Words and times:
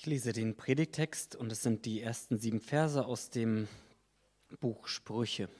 Ich 0.00 0.06
lese 0.06 0.32
den 0.32 0.56
Predigtext 0.56 1.36
und 1.36 1.52
es 1.52 1.62
sind 1.62 1.84
die 1.84 2.00
ersten 2.00 2.38
sieben 2.38 2.62
Verse 2.62 3.04
aus 3.04 3.28
dem 3.28 3.68
Buch 4.58 4.86
Sprüche. 4.86 5.50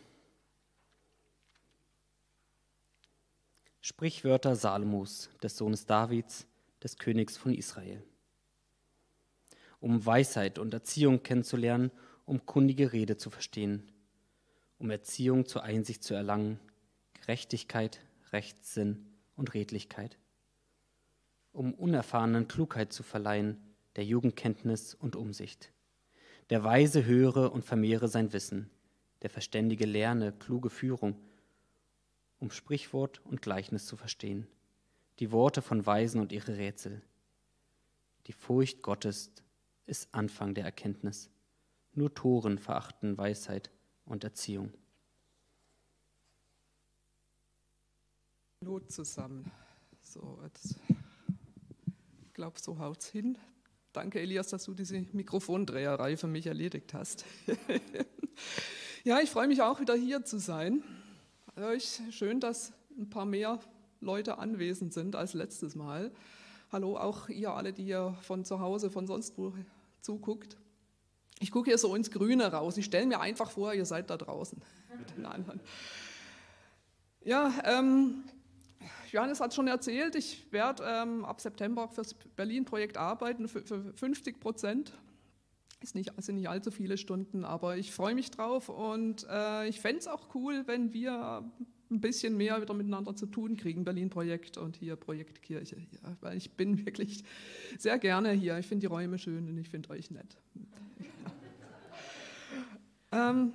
Sprichwörter 3.82 4.56
Salomos, 4.56 5.28
des 5.42 5.58
Sohnes 5.58 5.84
Davids, 5.84 6.46
des 6.82 6.96
Königs 6.96 7.36
von 7.36 7.52
Israel. 7.52 8.02
Um 9.78 10.06
Weisheit 10.06 10.58
und 10.58 10.72
Erziehung 10.72 11.22
kennenzulernen, 11.22 11.90
um 12.24 12.46
kundige 12.46 12.94
Rede 12.94 13.18
zu 13.18 13.28
verstehen, 13.28 13.92
um 14.78 14.88
Erziehung 14.88 15.44
zur 15.44 15.64
Einsicht 15.64 16.02
zu 16.02 16.14
erlangen, 16.14 16.58
Gerechtigkeit, 17.12 18.00
Rechtssinn 18.32 19.04
und 19.36 19.52
Redlichkeit, 19.52 20.16
um 21.52 21.74
unerfahrenen 21.74 22.48
Klugheit 22.48 22.94
zu 22.94 23.02
verleihen, 23.02 23.66
der 24.00 24.06
Jugendkenntnis 24.06 24.94
und 24.94 25.14
Umsicht. 25.14 25.74
Der 26.48 26.64
Weise 26.64 27.04
höre 27.04 27.52
und 27.52 27.66
vermehre 27.66 28.08
sein 28.08 28.32
Wissen, 28.32 28.70
der 29.20 29.28
Verständige 29.28 29.84
lerne 29.84 30.32
kluge 30.32 30.70
Führung, 30.70 31.16
um 32.38 32.50
Sprichwort 32.50 33.20
und 33.26 33.42
Gleichnis 33.42 33.84
zu 33.84 33.98
verstehen, 33.98 34.46
die 35.18 35.32
Worte 35.32 35.60
von 35.60 35.84
Weisen 35.84 36.18
und 36.18 36.32
ihre 36.32 36.56
Rätsel. 36.56 37.02
Die 38.26 38.32
Furcht 38.32 38.80
Gottes 38.80 39.32
ist 39.84 40.08
Anfang 40.14 40.54
der 40.54 40.64
Erkenntnis. 40.64 41.28
Nur 41.92 42.14
Toren 42.14 42.58
verachten 42.58 43.18
Weisheit 43.18 43.70
und 44.06 44.24
Erziehung. 44.24 44.72
Not 48.62 48.90
zusammen. 48.90 49.52
So, 50.00 50.40
jetzt, 50.42 50.76
ich 52.22 52.32
glaube, 52.32 52.58
so 52.58 52.78
haut's 52.78 53.06
hin. 53.06 53.36
Danke, 53.92 54.20
Elias, 54.20 54.48
dass 54.48 54.64
du 54.64 54.74
diese 54.74 55.04
Mikrofondreherei 55.12 56.16
für 56.16 56.28
mich 56.28 56.46
erledigt 56.46 56.94
hast. 56.94 57.24
ja, 59.04 59.18
ich 59.18 59.30
freue 59.30 59.48
mich 59.48 59.62
auch 59.62 59.80
wieder 59.80 59.94
hier 59.94 60.24
zu 60.24 60.38
sein. 60.38 60.84
Schön, 62.10 62.38
dass 62.38 62.72
ein 62.96 63.10
paar 63.10 63.24
mehr 63.24 63.58
Leute 64.00 64.38
anwesend 64.38 64.92
sind 64.92 65.16
als 65.16 65.34
letztes 65.34 65.74
Mal. 65.74 66.12
Hallo 66.70 66.96
auch 66.96 67.28
ihr 67.28 67.50
alle, 67.50 67.72
die 67.72 67.84
ihr 67.84 68.16
von 68.22 68.44
zu 68.44 68.60
Hause, 68.60 68.90
von 68.90 69.08
sonst 69.08 69.36
wo 69.36 69.52
zuguckt. 70.02 70.56
Ich 71.40 71.50
gucke 71.50 71.70
hier 71.70 71.78
so 71.78 71.96
ins 71.96 72.12
Grüne 72.12 72.52
raus. 72.52 72.76
Ich 72.76 72.84
stelle 72.84 73.06
mir 73.06 73.18
einfach 73.18 73.50
vor, 73.50 73.74
ihr 73.74 73.86
seid 73.86 74.08
da 74.08 74.16
draußen 74.16 74.62
mit 74.98 75.16
den 75.16 75.26
anderen. 75.26 75.60
Ja, 77.22 77.52
ähm, 77.64 78.22
Johannes 79.12 79.40
hat 79.40 79.54
schon 79.54 79.68
erzählt, 79.68 80.14
ich 80.14 80.50
werde 80.52 80.84
ähm, 80.86 81.24
ab 81.24 81.40
September 81.40 81.88
fürs 81.88 82.14
Berlin-Projekt 82.14 82.96
arbeiten, 82.96 83.48
für, 83.48 83.62
für 83.62 83.92
50 83.94 84.40
Prozent. 84.40 84.92
Ist 85.82 85.94
nicht, 85.94 86.12
sind 86.18 86.36
nicht 86.36 86.48
allzu 86.48 86.70
viele 86.70 86.98
Stunden, 86.98 87.44
aber 87.44 87.76
ich 87.76 87.92
freue 87.92 88.14
mich 88.14 88.30
drauf 88.30 88.68
und 88.68 89.26
äh, 89.30 89.68
ich 89.68 89.80
fände 89.80 89.98
es 89.98 90.08
auch 90.08 90.34
cool, 90.34 90.64
wenn 90.66 90.92
wir 90.92 91.42
ein 91.90 92.00
bisschen 92.00 92.36
mehr 92.36 92.60
wieder 92.60 92.74
miteinander 92.74 93.16
zu 93.16 93.26
tun 93.26 93.56
kriegen, 93.56 93.84
Berlin-Projekt 93.84 94.58
und 94.58 94.76
hier 94.76 94.96
Projekt 94.96 95.42
Kirche. 95.42 95.76
Ja, 96.02 96.16
weil 96.20 96.36
ich 96.36 96.52
bin 96.52 96.84
wirklich 96.86 97.24
sehr 97.78 97.98
gerne 97.98 98.32
hier. 98.32 98.58
Ich 98.58 98.66
finde 98.66 98.82
die 98.82 98.92
Räume 98.92 99.18
schön 99.18 99.48
und 99.48 99.58
ich 99.58 99.68
finde 99.68 99.90
euch 99.90 100.10
nett. 100.10 100.36
ähm, 103.12 103.52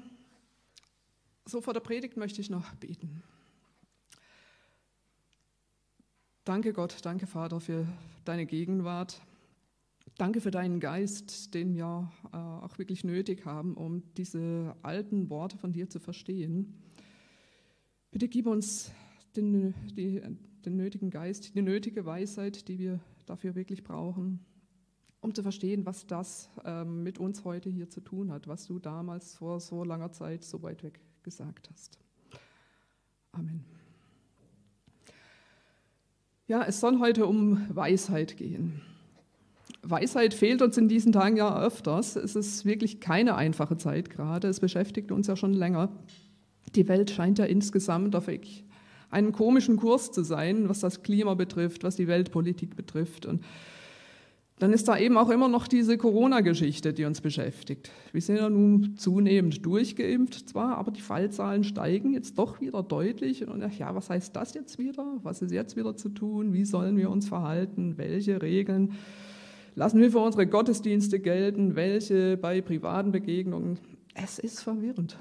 so 1.46 1.62
vor 1.62 1.74
der 1.74 1.80
Predigt 1.80 2.18
möchte 2.18 2.42
ich 2.42 2.50
noch 2.50 2.74
beten. 2.76 3.24
Danke 6.46 6.74
Gott, 6.74 6.98
danke 7.02 7.26
Vater 7.26 7.60
für 7.60 7.88
deine 8.24 8.46
Gegenwart. 8.46 9.20
Danke 10.16 10.42
für 10.42 10.52
deinen 10.52 10.80
Geist, 10.80 11.56
den 11.56 11.74
wir 11.74 12.12
äh, 12.32 12.38
auch 12.38 12.78
wirklich 12.78 13.04
nötig 13.04 13.48
haben, 13.48 13.74
um 13.74 14.04
diese 14.14 14.76
alten 14.84 15.32
Worte 15.32 15.58
von 15.58 15.74
dir 15.74 15.90
zu 15.90 16.00
verstehen. 16.00 16.76
Bitte 18.12 18.28
gib 18.28 18.46
uns 18.46 18.92
den, 19.36 19.74
die, 19.98 20.22
den 20.64 20.78
nötigen 20.78 21.10
Geist, 21.10 21.56
die 21.56 21.64
nötige 21.64 22.06
Weisheit, 22.06 22.68
die 22.68 22.78
wir 22.78 23.00
dafür 23.26 23.56
wirklich 23.56 23.84
brauchen, 23.84 24.46
um 25.22 25.34
zu 25.34 25.42
verstehen, 25.42 25.84
was 25.88 26.06
das 26.06 26.52
ähm, 26.64 27.02
mit 27.02 27.18
uns 27.18 27.44
heute 27.44 27.72
hier 27.72 27.90
zu 27.90 28.02
tun 28.02 28.32
hat, 28.32 28.48
was 28.48 28.68
du 28.68 28.78
damals 28.78 29.34
vor 29.34 29.60
so 29.60 29.84
langer 29.84 30.12
Zeit 30.12 30.44
so 30.44 30.62
weit 30.62 30.84
weg 30.84 31.02
gesagt 31.24 31.72
hast. 31.72 31.98
Amen. 33.32 33.66
Ja, 36.48 36.64
es 36.64 36.80
soll 36.80 37.00
heute 37.00 37.26
um 37.26 37.66
Weisheit 37.70 38.38
gehen. 38.38 38.82
Weisheit 39.82 40.36
fehlt 40.36 40.62
uns 40.62 40.78
in 40.78 40.88
diesen 40.88 41.12
Tagen 41.12 41.38
ja 41.38 41.60
öfters. 41.60 42.16
Es 42.16 42.36
ist 42.36 42.66
wirklich 42.66 43.00
keine 43.00 43.36
einfache 43.36 43.78
Zeit 43.78 44.12
gerade. 44.12 44.48
Es 44.48 44.60
beschäftigt 44.60 45.12
uns 45.12 45.26
ja 45.26 45.36
schon 45.36 45.54
länger. 45.54 45.90
Die 46.76 46.88
Welt 46.88 47.10
scheint 47.10 47.40
ja 47.40 47.46
insgesamt 47.46 48.16
auf 48.16 48.30
einen 49.10 49.32
komischen 49.32 49.78
Kurs 49.78 50.12
zu 50.12 50.24
sein, 50.24 50.70
was 50.70 50.82
das 50.82 51.02
Klima 51.02 51.34
betrifft, 51.34 51.84
was 51.84 51.96
die 51.96 52.08
Weltpolitik 52.08 52.76
betrifft. 52.76 53.26
Und 53.26 53.44
dann 54.58 54.72
ist 54.72 54.88
da 54.88 54.98
eben 54.98 55.18
auch 55.18 55.30
immer 55.30 55.50
noch 55.50 55.68
diese 55.68 55.98
Corona-Geschichte, 55.98 56.94
die 56.94 57.04
uns 57.04 57.20
beschäftigt. 57.20 57.92
Wir 58.14 58.22
sind 58.22 58.38
ja 58.38 58.50
nun 58.50 58.96
zunehmend 58.96 59.66
durchgeimpft 59.66 60.50
zwar, 60.50 60.78
aber 60.78 60.92
die 60.92 61.02
Fallzahlen 61.02 61.66
steigen 61.66 62.14
jetzt 62.14 62.40
doch 62.40 62.62
wieder 62.62 62.82
deutlich. 62.82 63.46
Und 63.46 63.62
ja, 63.78 63.94
was 63.94 64.10
heißt 64.10 64.34
das 64.34 64.54
jetzt 64.54 64.80
wieder? 64.80 65.20
Was 65.24 65.42
ist 65.42 65.52
jetzt 65.52 65.76
wieder 65.76 65.98
zu 65.98 66.08
tun? 66.08 66.54
Wie 66.54 66.64
sollen 66.64 66.96
wir 66.96 67.10
uns 67.10 67.28
verhalten? 67.28 67.98
Welche 67.98 68.42
Regeln 68.42 68.94
lassen 69.76 70.00
wir 70.00 70.10
für 70.10 70.20
unsere 70.20 70.48
Gottesdienste 70.48 71.20
gelten? 71.20 71.76
Welche 71.76 72.38
bei 72.38 72.62
privaten 72.62 73.12
Begegnungen? 73.12 73.78
Es 74.14 74.40
ist 74.40 74.62
verwirrend. 74.62 75.20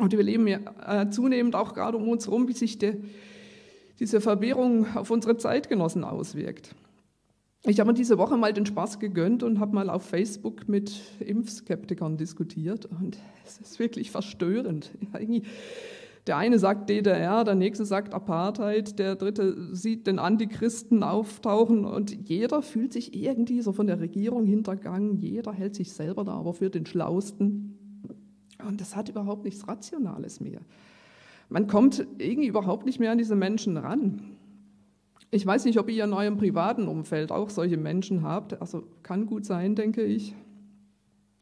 Und 0.00 0.10
wir 0.10 0.22
leben 0.24 0.48
ja 0.48 0.58
äh, 0.84 1.10
zunehmend 1.10 1.54
auch 1.54 1.74
gerade 1.74 1.96
um 1.96 2.08
uns 2.08 2.26
herum, 2.26 2.48
wie 2.48 2.54
sich 2.54 2.76
de, 2.78 2.96
diese 4.00 4.20
Verwirrung 4.20 4.96
auf 4.96 5.12
unsere 5.12 5.36
Zeitgenossen 5.36 6.02
auswirkt. 6.02 6.74
Ich 7.66 7.80
habe 7.80 7.88
mir 7.88 7.94
diese 7.94 8.18
Woche 8.18 8.36
mal 8.36 8.52
den 8.52 8.66
Spaß 8.66 8.98
gegönnt 8.98 9.42
und 9.42 9.58
habe 9.58 9.74
mal 9.74 9.88
auf 9.88 10.02
Facebook 10.02 10.68
mit 10.68 11.00
Impfskeptikern 11.20 12.18
diskutiert 12.18 12.84
und 12.84 13.18
es 13.46 13.58
ist 13.58 13.78
wirklich 13.78 14.10
verstörend. 14.10 14.90
Der 16.26 16.38
eine 16.38 16.58
sagt 16.58 16.88
DDR, 16.88 17.44
der 17.44 17.54
nächste 17.54 17.84
sagt 17.84 18.14
Apartheid, 18.14 18.98
der 18.98 19.14
dritte 19.14 19.74
sieht 19.76 20.06
den 20.06 20.18
Antichristen 20.18 21.02
auftauchen 21.02 21.84
und 21.84 22.12
jeder 22.28 22.62
fühlt 22.62 22.94
sich 22.94 23.14
irgendwie 23.14 23.60
so 23.60 23.72
von 23.72 23.86
der 23.86 24.00
Regierung 24.00 24.46
hintergangen, 24.46 25.18
jeder 25.18 25.52
hält 25.52 25.74
sich 25.74 25.92
selber 25.92 26.24
da 26.24 26.32
aber 26.32 26.54
für 26.54 26.70
den 26.70 26.86
Schlausten 26.86 27.78
und 28.66 28.80
das 28.80 28.96
hat 28.96 29.10
überhaupt 29.10 29.44
nichts 29.44 29.68
Rationales 29.68 30.40
mehr. 30.40 30.62
Man 31.50 31.66
kommt 31.66 32.06
irgendwie 32.16 32.48
überhaupt 32.48 32.86
nicht 32.86 33.00
mehr 33.00 33.12
an 33.12 33.18
diese 33.18 33.36
Menschen 33.36 33.76
ran. 33.76 34.33
Ich 35.34 35.44
weiß 35.44 35.64
nicht, 35.64 35.80
ob 35.80 35.90
ihr 35.90 36.04
in 36.04 36.12
eurem 36.12 36.36
privaten 36.36 36.86
Umfeld 36.86 37.32
auch 37.32 37.50
solche 37.50 37.76
Menschen 37.76 38.22
habt. 38.22 38.60
Also 38.60 38.84
kann 39.02 39.26
gut 39.26 39.44
sein, 39.44 39.74
denke 39.74 40.04
ich. 40.04 40.32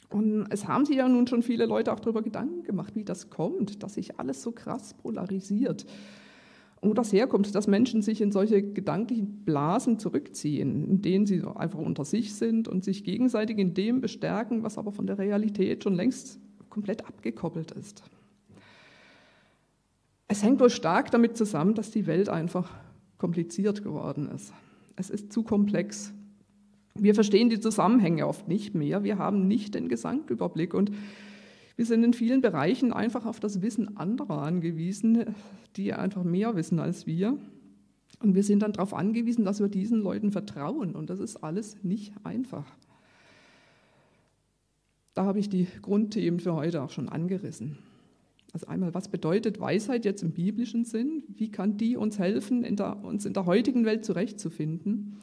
Und 0.09 0.47
es 0.49 0.67
haben 0.67 0.87
sich 0.87 0.97
ja 0.97 1.07
nun 1.07 1.27
schon 1.27 1.43
viele 1.43 1.67
Leute 1.67 1.93
auch 1.93 2.01
darüber 2.01 2.23
Gedanken 2.23 2.63
gemacht, 2.63 2.97
wie 2.97 3.05
das 3.05 3.29
kommt, 3.29 3.83
dass 3.83 3.95
sich 3.95 4.19
alles 4.19 4.41
so 4.41 4.53
krass 4.53 4.95
polarisiert. 4.95 5.85
Und 6.81 6.89
wo 6.89 6.95
das 6.95 7.13
herkommt, 7.13 7.55
dass 7.55 7.67
Menschen 7.67 8.01
sich 8.01 8.23
in 8.23 8.33
solche 8.33 8.63
gedanklichen 8.63 9.45
Blasen 9.45 9.99
zurückziehen, 9.99 10.89
in 10.89 11.03
denen 11.03 11.27
sie 11.27 11.43
einfach 11.55 11.79
unter 11.79 12.07
sich 12.07 12.35
sind 12.35 12.69
und 12.69 12.85
sich 12.85 13.05
gegenseitig 13.05 13.59
in 13.59 13.75
dem 13.75 14.01
bestärken, 14.01 14.63
was 14.63 14.79
aber 14.79 14.93
von 14.93 15.07
der 15.07 15.19
Realität 15.19 15.85
schon 15.85 15.97
längst 15.97 16.41
komplett 16.71 17.07
abgekoppelt 17.07 17.73
ist. 17.73 18.03
Es 20.29 20.43
hängt 20.43 20.61
wohl 20.61 20.71
stark 20.71 21.11
damit 21.11 21.37
zusammen, 21.37 21.75
dass 21.75 21.91
die 21.91 22.07
Welt 22.07 22.31
einfach 22.31 22.71
kompliziert 23.23 23.85
geworden 23.85 24.29
ist. 24.35 24.53
Es 24.97 25.09
ist 25.09 25.33
zu 25.33 25.45
komplex. 25.45 26.13
Wir 26.97 27.15
verstehen 27.15 27.51
die 27.51 27.61
Zusammenhänge 27.61 28.27
oft 28.27 28.49
nicht 28.49 28.75
mehr. 28.75 29.05
Wir 29.05 29.17
haben 29.17 29.47
nicht 29.47 29.77
den 29.77 29.89
Gesamtüberblick 29.89 30.75
und 30.75 30.91
wir 31.77 31.87
sind 31.87 32.03
in 32.03 32.15
vielen 32.15 32.41
Bereichen 32.41 32.93
einfach 32.93 33.25
auf 33.25 33.39
das 33.39 33.63
Wissen 33.63 33.97
anderer 33.97 34.43
angewiesen, 34.43 35.37
die 35.77 35.93
einfach 35.93 36.25
mehr 36.25 36.57
wissen 36.57 36.81
als 36.81 37.07
wir. 37.07 37.39
Und 38.19 38.35
wir 38.35 38.43
sind 38.43 38.61
dann 38.61 38.73
darauf 38.73 38.93
angewiesen, 38.93 39.45
dass 39.45 39.61
wir 39.61 39.69
diesen 39.69 40.01
Leuten 40.01 40.33
vertrauen. 40.33 40.97
Und 40.97 41.09
das 41.09 41.21
ist 41.21 41.37
alles 41.45 41.77
nicht 41.85 42.13
einfach. 42.25 42.67
Da 45.15 45.27
habe 45.27 45.39
ich 45.39 45.49
die 45.49 45.69
Grundthemen 45.81 46.41
für 46.41 46.55
heute 46.55 46.83
auch 46.83 46.91
schon 46.91 47.09
angerissen. 47.09 47.79
Also 48.53 48.67
einmal, 48.67 48.93
was 48.93 49.09
bedeutet 49.09 49.61
Weisheit 49.61 50.05
jetzt 50.05 50.23
im 50.23 50.33
biblischen 50.33 50.85
Sinn? 50.85 51.25
Wie 51.29 51.51
kann 51.51 51.79
die 51.79 51.97
uns 51.97 52.19
helfen, 52.19 52.65
in 52.65 52.77
der, 52.77 53.03
uns 53.03 53.25
in 53.25 53.33
der 53.33 53.47
heutigen 53.47 53.87
Welt 53.87 54.05
zurechtzufinden? 54.05 55.17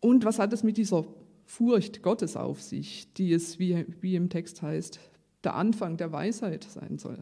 Und 0.00 0.24
was 0.24 0.38
hat 0.38 0.52
es 0.52 0.64
mit 0.64 0.76
dieser 0.76 1.04
Furcht 1.44 2.02
Gottes 2.02 2.36
auf 2.36 2.60
sich, 2.60 3.12
die 3.14 3.32
es, 3.32 3.58
wie, 3.58 3.86
wie 4.00 4.16
im 4.16 4.30
Text 4.30 4.62
heißt, 4.62 4.98
der 5.44 5.54
Anfang 5.54 5.96
der 5.96 6.10
Weisheit 6.12 6.64
sein 6.64 6.98
soll? 6.98 7.18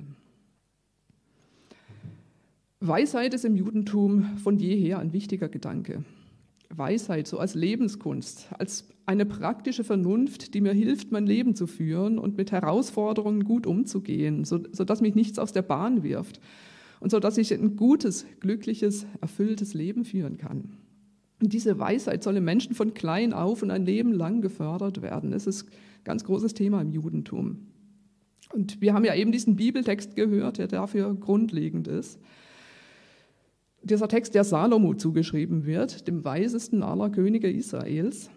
Weisheit 2.81 3.35
ist 3.35 3.45
im 3.45 3.57
Judentum 3.57 4.39
von 4.39 4.59
jeher 4.59 4.99
ein 4.99 5.13
wichtiger 5.13 5.49
Gedanke. 5.49 6.05
Weisheit 6.69 7.27
so 7.27 7.39
als 7.39 7.55
Lebenskunst, 7.55 8.49
als 8.59 8.89
eine 9.07 9.25
praktische 9.25 9.85
Vernunft, 9.85 10.55
die 10.55 10.61
mir 10.61 10.73
hilft, 10.73 11.13
mein 11.13 11.27
Leben 11.27 11.55
zu 11.55 11.67
führen 11.67 12.19
und 12.19 12.37
mit 12.37 12.53
Herausforderungen 12.53 13.45
gut 13.45 13.67
umzugehen, 13.67 14.45
sodass 14.45 15.01
mich 15.01 15.15
nichts 15.15 15.39
aus 15.39 15.53
der 15.53 15.63
Bahn 15.63 16.03
wirft 16.03 16.41
und 17.01 17.11
sodass 17.11 17.39
ich 17.39 17.53
ein 17.53 17.77
gutes, 17.77 18.27
glückliches, 18.41 19.07
erfülltes 19.21 19.75
Leben 19.75 20.05
führen 20.05 20.39
kann. 20.39 20.77
Und 21.41 21.53
diese 21.53 21.79
Weisheit 21.79 22.23
soll 22.23 22.37
im 22.37 22.45
Menschen 22.45 22.75
von 22.75 22.95
klein 22.95 23.33
auf 23.33 23.63
und 23.63 23.71
ein 23.71 23.85
Leben 23.85 24.13
lang 24.13 24.41
gefördert 24.41 25.03
werden. 25.03 25.31
Das 25.31 25.47
ist 25.47 25.65
ein 25.65 26.05
ganz 26.05 26.25
großes 26.25 26.55
Thema 26.55 26.81
im 26.81 26.91
Judentum. 26.91 27.67
Und 28.53 28.81
wir 28.81 28.95
haben 28.95 29.05
ja 29.05 29.15
eben 29.15 29.33
diesen 29.33 29.57
Bibeltext 29.57 30.17
gehört, 30.17 30.59
der 30.59 30.69
dafür 30.69 31.15
grundlegend 31.15 31.89
ist. 31.89 32.19
Dieser 33.89 34.09
Text, 34.09 34.35
der 34.35 34.43
Salomo 34.43 34.95
zugeschrieben 34.95 35.65
wird, 35.65 36.09
dem 36.09 36.25
weisesten 36.25 36.83
aller 36.83 37.09
Könige 37.09 37.49
Israels. 37.49 38.31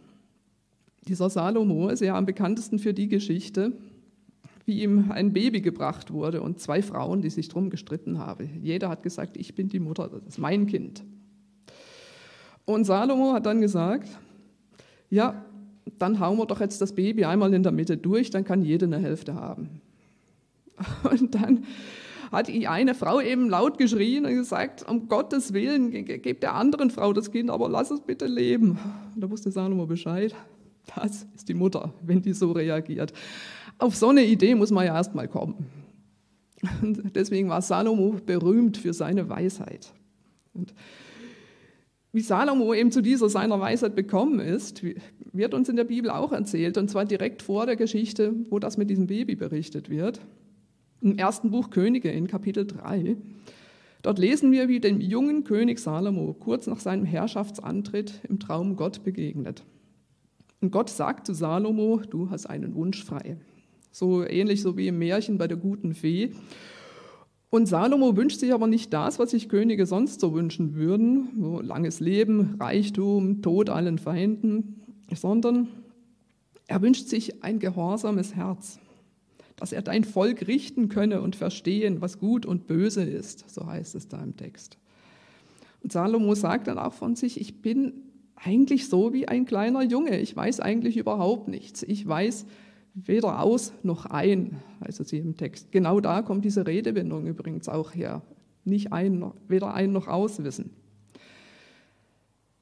Dieser 1.07 1.31
Salomo 1.31 1.89
ist 1.89 2.01
ja 2.01 2.15
am 2.15 2.27
bekanntesten 2.27 2.77
für 2.77 2.93
die 2.93 3.07
Geschichte, 3.07 3.71
wie 4.67 4.83
ihm 4.83 5.09
ein 5.09 5.33
Baby 5.33 5.61
gebracht 5.61 6.13
wurde 6.13 6.43
und 6.43 6.59
zwei 6.59 6.83
Frauen, 6.83 7.23
die 7.23 7.31
sich 7.31 7.47
drum 7.47 7.71
gestritten 7.71 8.19
haben. 8.19 8.61
Jeder 8.61 8.89
hat 8.89 9.01
gesagt, 9.01 9.37
ich 9.37 9.55
bin 9.55 9.69
die 9.69 9.79
Mutter, 9.79 10.07
das 10.07 10.23
ist 10.23 10.37
mein 10.37 10.67
Kind. 10.67 11.03
Und 12.65 12.83
Salomo 12.85 13.33
hat 13.33 13.47
dann 13.47 13.59
gesagt, 13.59 14.07
ja, 15.09 15.43
dann 15.97 16.19
hauen 16.19 16.37
wir 16.37 16.45
doch 16.45 16.59
jetzt 16.59 16.79
das 16.79 16.93
Baby 16.93 17.25
einmal 17.25 17.55
in 17.55 17.63
der 17.63 17.71
Mitte 17.71 17.97
durch, 17.97 18.29
dann 18.29 18.43
kann 18.43 18.61
jeder 18.61 18.85
eine 18.85 18.99
Hälfte 18.99 19.33
haben. 19.33 19.81
Und 21.09 21.33
dann 21.33 21.63
hat 22.31 22.49
eine 22.49 22.95
Frau 22.95 23.19
eben 23.21 23.49
laut 23.49 23.77
geschrien 23.77 24.25
und 24.25 24.35
gesagt, 24.35 24.87
um 24.87 25.07
Gottes 25.07 25.53
Willen, 25.53 25.91
gebt 25.91 26.43
der 26.43 26.55
anderen 26.55 26.91
Frau 26.91 27.13
das 27.13 27.31
Kind, 27.31 27.49
aber 27.49 27.69
lass 27.69 27.91
es 27.91 28.01
bitte 28.01 28.27
leben. 28.27 28.77
Und 29.15 29.23
da 29.23 29.29
wusste 29.29 29.51
Salomo 29.51 29.85
Bescheid. 29.85 30.35
Das 30.95 31.27
ist 31.35 31.49
die 31.49 31.53
Mutter, 31.53 31.93
wenn 32.01 32.21
die 32.21 32.33
so 32.33 32.51
reagiert. 32.51 33.13
Auf 33.77 33.95
so 33.95 34.09
eine 34.09 34.25
Idee 34.25 34.55
muss 34.55 34.71
man 34.71 34.85
ja 34.85 34.95
erst 34.95 35.15
mal 35.15 35.27
kommen. 35.27 35.67
Und 36.81 37.15
deswegen 37.15 37.49
war 37.49 37.61
Salomo 37.61 38.17
berühmt 38.25 38.77
für 38.77 38.93
seine 38.93 39.29
Weisheit. 39.29 39.93
Und 40.53 40.73
wie 42.11 42.21
Salomo 42.21 42.73
eben 42.73 42.91
zu 42.91 43.01
dieser 43.01 43.29
seiner 43.29 43.59
Weisheit 43.59 43.95
bekommen 43.95 44.39
ist, 44.39 44.83
wird 45.31 45.53
uns 45.53 45.69
in 45.69 45.75
der 45.75 45.83
Bibel 45.83 46.09
auch 46.09 46.31
erzählt, 46.31 46.77
und 46.77 46.89
zwar 46.89 47.05
direkt 47.05 47.43
vor 47.43 47.67
der 47.67 47.75
Geschichte, 47.75 48.33
wo 48.49 48.57
das 48.57 48.77
mit 48.77 48.89
diesem 48.89 49.05
Baby 49.05 49.35
berichtet 49.35 49.89
wird. 49.89 50.19
Im 51.01 51.17
ersten 51.17 51.51
Buch 51.51 51.69
Könige 51.69 52.11
in 52.11 52.27
Kapitel 52.27 52.67
3. 52.67 53.15
Dort 54.01 54.19
lesen 54.19 54.51
wir, 54.51 54.67
wie 54.67 54.81
dem 54.81 54.99
jungen 54.99 55.45
König 55.45 55.79
Salomo 55.79 56.33
kurz 56.33 56.67
nach 56.67 56.79
seinem 56.79 57.05
Herrschaftsantritt 57.05 58.21
im 58.27 58.39
Traum 58.39 58.75
Gott 58.75 59.03
begegnet. 59.03 59.63
Und 60.61 60.71
Gott 60.71 60.89
sagt 60.89 61.25
zu 61.25 61.33
Salomo, 61.33 62.01
du 62.09 62.29
hast 62.29 62.47
einen 62.47 62.75
Wunsch 62.75 63.03
frei. 63.03 63.37
So 63.91 64.25
ähnlich 64.25 64.61
so 64.61 64.75
wie 64.75 64.87
im 64.87 64.99
Märchen 64.99 65.37
bei 65.37 65.47
der 65.47 65.57
guten 65.57 65.93
Fee. 65.93 66.31
Und 67.49 67.67
Salomo 67.67 68.17
wünscht 68.17 68.39
sich 68.39 68.53
aber 68.53 68.67
nicht 68.67 68.93
das, 68.93 69.19
was 69.19 69.31
sich 69.31 69.47
Könige 69.47 69.85
sonst 69.85 70.19
so 70.19 70.33
wünschen 70.33 70.75
würden, 70.75 71.29
so 71.39 71.61
langes 71.61 72.01
Leben, 72.01 72.55
Reichtum, 72.59 73.41
Tod 73.41 73.69
allen 73.69 73.97
Feinden, 73.97 74.81
sondern 75.15 75.69
er 76.67 76.81
wünscht 76.81 77.07
sich 77.07 77.41
ein 77.41 77.57
gehorsames 77.57 78.35
Herz, 78.35 78.79
dass 79.59 79.73
er 79.73 79.81
dein 79.81 80.06
Volk 80.06 80.47
richten 80.47 80.88
könne 80.88 81.21
und 81.21 81.35
verstehen, 81.35 82.00
was 82.00 82.17
gut 82.17 82.45
und 82.45 82.65
böse 82.65 83.03
ist, 83.03 83.50
so 83.50 83.65
heißt 83.65 83.94
es 83.95 84.07
da 84.07 84.23
im 84.23 84.38
Text. 84.38 84.77
Und 85.83 85.91
Salomo 85.91 86.33
sagt 86.33 86.67
dann 86.67 86.79
auch 86.79 86.94
von 86.94 87.17
sich, 87.17 87.39
ich 87.41 87.61
bin 87.61 87.94
eigentlich 88.35 88.88
so 88.88 89.11
wie 89.11 89.27
ein 89.27 89.45
kleiner 89.45 89.83
Junge, 89.83 90.17
ich 90.19 90.33
weiß 90.33 90.61
eigentlich 90.61 90.95
überhaupt 90.95 91.50
nichts, 91.50 91.83
ich 91.83 92.07
weiß 92.07 92.45
weder 92.94 93.41
aus 93.41 93.73
noch 93.83 94.06
ein, 94.06 94.59
also 94.79 95.03
sie 95.03 95.17
im 95.17 95.35
Text. 95.35 95.73
Genau 95.73 96.00
da 96.00 96.21
kommt 96.21 96.45
diese 96.45 96.65
Redewendung 96.65 97.27
übrigens 97.27 97.67
auch 97.67 97.94
her. 97.94 98.21
Nicht 98.63 98.94
ein, 98.94 99.31
weder 99.50 99.73
ein 99.73 99.91
noch 99.91 100.07
aus 100.07 100.41
wissen. 100.44 100.71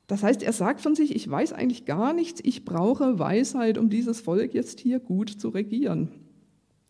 Das 0.07 0.23
heißt, 0.23 0.41
er 0.41 0.53
sagt 0.53 0.81
von 0.81 0.95
sich, 0.95 1.15
ich 1.15 1.29
weiß 1.29 1.53
eigentlich 1.53 1.85
gar 1.85 2.13
nichts, 2.13 2.39
ich 2.43 2.65
brauche 2.65 3.19
Weisheit, 3.19 3.77
um 3.77 3.89
dieses 3.89 4.21
Volk 4.21 4.53
jetzt 4.53 4.79
hier 4.79 4.99
gut 4.99 5.29
zu 5.29 5.49
regieren. 5.49 6.26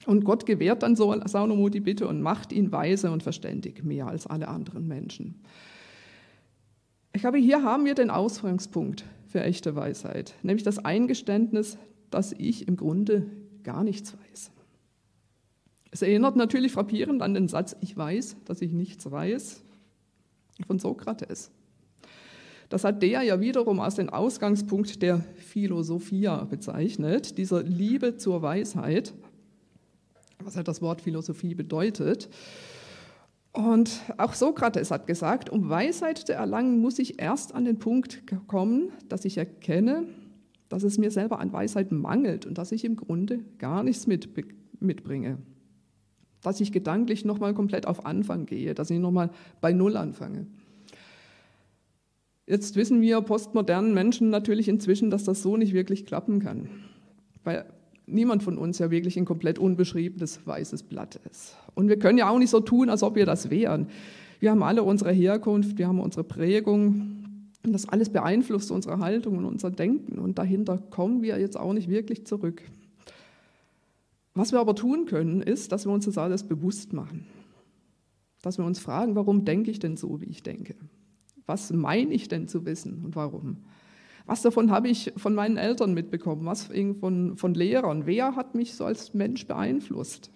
Und 0.08 0.24
Gott 0.24 0.46
gewährt 0.46 0.84
dann 0.84 0.96
Salomo 0.96 1.68
die 1.68 1.82
Bitte 1.82 2.08
und 2.08 2.22
macht 2.22 2.54
ihn 2.54 2.72
weise 2.72 3.12
und 3.12 3.24
verständig, 3.24 3.84
mehr 3.84 4.08
als 4.08 4.26
alle 4.26 4.48
anderen 4.48 4.88
Menschen. 4.88 5.42
Ich 7.14 7.22
glaube, 7.22 7.40
hier 7.40 7.62
haben 7.64 7.84
wir 7.84 7.94
den 7.94 8.10
Ausgangspunkt 8.10 9.04
für 9.28 9.44
echte 9.44 9.76
Weisheit, 9.76 10.34
nämlich 10.44 10.64
das 10.64 10.80
Eingeständnis, 10.80 11.78
dass 12.10 12.32
ich 12.32 12.70
im 12.70 12.78
Grunde 12.78 13.26
gar 13.64 13.84
nichts 13.84 14.14
weiß. 14.14 14.52
Es 15.92 16.02
erinnert 16.02 16.38
natürlich 16.38 16.72
frappierend 16.72 17.22
an 17.22 17.34
den 17.34 17.50
Satz, 17.50 17.76
ich 17.82 17.98
weiß, 17.98 18.38
dass 18.46 18.62
ich 18.62 18.72
nichts 18.72 19.12
weiß, 19.12 19.62
von 20.66 20.80
Sokrates. 20.80 21.52
Das 22.70 22.86
hat 22.86 23.04
der 23.04 23.24
ja 23.24 23.42
wiederum 23.42 23.82
als 23.82 23.96
den 23.96 24.10
Ausgangspunkt 24.10 25.02
der 25.02 25.20
Philosophia 25.36 26.46
bezeichnet, 26.46 27.38
dieser 27.38 27.64
Liebe 27.64 28.16
zur 28.16 28.42
Weisheit, 28.42 29.14
was 30.44 30.56
halt 30.56 30.68
das 30.68 30.82
Wort 30.82 31.02
Philosophie 31.02 31.56
bedeutet. 31.56 32.30
Und 33.54 34.02
auch 34.18 34.34
Sokrates 34.34 34.92
hat 34.92 35.08
gesagt, 35.08 35.50
um 35.50 35.70
Weisheit 35.70 36.20
zu 36.20 36.34
erlangen, 36.34 36.80
muss 36.80 37.00
ich 37.00 37.20
erst 37.20 37.56
an 37.56 37.66
den 37.66 37.80
Punkt 37.80 38.24
kommen, 38.48 38.92
dass 39.10 39.26
ich 39.26 39.38
erkenne, 39.38 40.04
dass 40.70 40.84
es 40.84 40.98
mir 40.98 41.12
selber 41.12 41.40
an 41.40 41.52
Weisheit 41.54 41.92
mangelt 41.92 42.46
und 42.46 42.58
dass 42.58 42.72
ich 42.72 42.86
im 42.86 42.96
Grunde 42.96 43.40
gar 43.58 43.84
nichts 43.84 44.06
mit, 44.06 44.30
mitbringe. 44.80 45.40
Dass 46.44 46.62
ich 46.62 46.72
gedanklich 46.72 47.26
nochmal 47.26 47.54
komplett 47.54 47.88
auf 47.88 48.06
Anfang 48.06 48.46
gehe, 48.46 48.76
dass 48.76 48.92
ich 48.92 49.00
nochmal 49.00 49.32
bei 49.60 49.74
Null 49.74 49.98
anfange. 49.98 50.46
Jetzt 52.46 52.76
wissen 52.76 53.02
wir 53.02 53.20
postmodernen 53.22 53.94
Menschen 53.94 54.30
natürlich 54.30 54.68
inzwischen, 54.70 55.10
dass 55.10 55.24
das 55.24 55.42
so 55.42 55.58
nicht 55.58 55.74
wirklich 55.74 56.06
klappen 56.06 56.40
kann, 56.40 56.70
weil 57.44 57.66
niemand 58.08 58.42
von 58.42 58.58
uns 58.58 58.80
ja 58.80 58.90
wirklich 58.90 59.18
ein 59.18 59.26
komplett 59.26 59.60
unbeschriebenes 59.60 60.46
weißes 60.46 60.84
Blatt 60.84 61.20
ist. 61.30 61.56
Und 61.76 61.90
wir 61.90 62.00
können 62.00 62.18
ja 62.18 62.30
auch 62.30 62.40
nicht 62.40 62.50
so 62.50 62.60
tun, 62.60 62.90
als 62.90 63.04
ob 63.04 63.16
wir 63.16 63.26
das 63.26 63.50
wären. 63.50 63.88
Wir 64.40 64.52
haben 64.52 64.64
alle 64.64 64.84
unsere 64.84 65.12
Herkunft, 65.12 65.78
wir 65.78 65.88
haben 65.88 66.00
unsere 66.00 66.24
Prägung, 66.24 67.18
und 67.68 67.74
das 67.74 67.90
alles 67.90 68.10
beeinflusst 68.10 68.72
unsere 68.72 69.00
Haltung 69.00 69.38
und 69.38 69.46
unser 69.46 69.70
Denken. 69.70 70.20
Und 70.20 70.38
dahinter 70.40 70.78
kommen 70.78 71.22
wir 71.22 71.38
jetzt 71.38 71.60
auch 71.60 71.74
nicht 71.74 71.90
wirklich 71.90 72.26
zurück. 72.26 72.62
Was 74.34 74.54
wir 74.54 74.60
aber 74.60 74.74
tun 74.74 75.06
können, 75.06 75.42
ist, 75.42 75.74
dass 75.74 75.86
wir 75.86 75.92
uns 75.92 76.06
das 76.06 76.18
alles 76.18 76.44
bewusst 76.44 76.94
machen. 76.94 77.26
Dass 78.42 78.58
wir 78.58 78.66
uns 78.66 78.80
fragen, 78.80 79.16
warum 79.16 79.44
denke 79.44 79.70
ich 79.70 79.80
denn 79.80 79.98
so, 79.98 80.22
wie 80.22 80.28
ich 80.28 80.44
denke? 80.44 80.76
Was 81.46 81.74
meine 81.74 82.14
ich 82.14 82.30
denn 82.30 82.48
zu 82.48 82.66
wissen 82.66 83.04
und 83.04 83.16
warum? 83.18 83.58
Was 84.28 84.42
davon 84.42 84.72
habe 84.72 84.90
ich 84.90 85.14
von 85.16 85.34
meinen 85.34 85.56
Eltern 85.56 85.94
mitbekommen? 85.94 86.46
Was 86.46 86.70
von, 87.00 87.38
von 87.38 87.54
Lehrern? 87.54 88.06
Wer 88.06 88.36
hat 88.36 88.56
mich 88.56 88.76
so 88.76 88.84
als 88.84 89.14
Mensch 89.14 89.48
beeinflusst? 89.48 90.32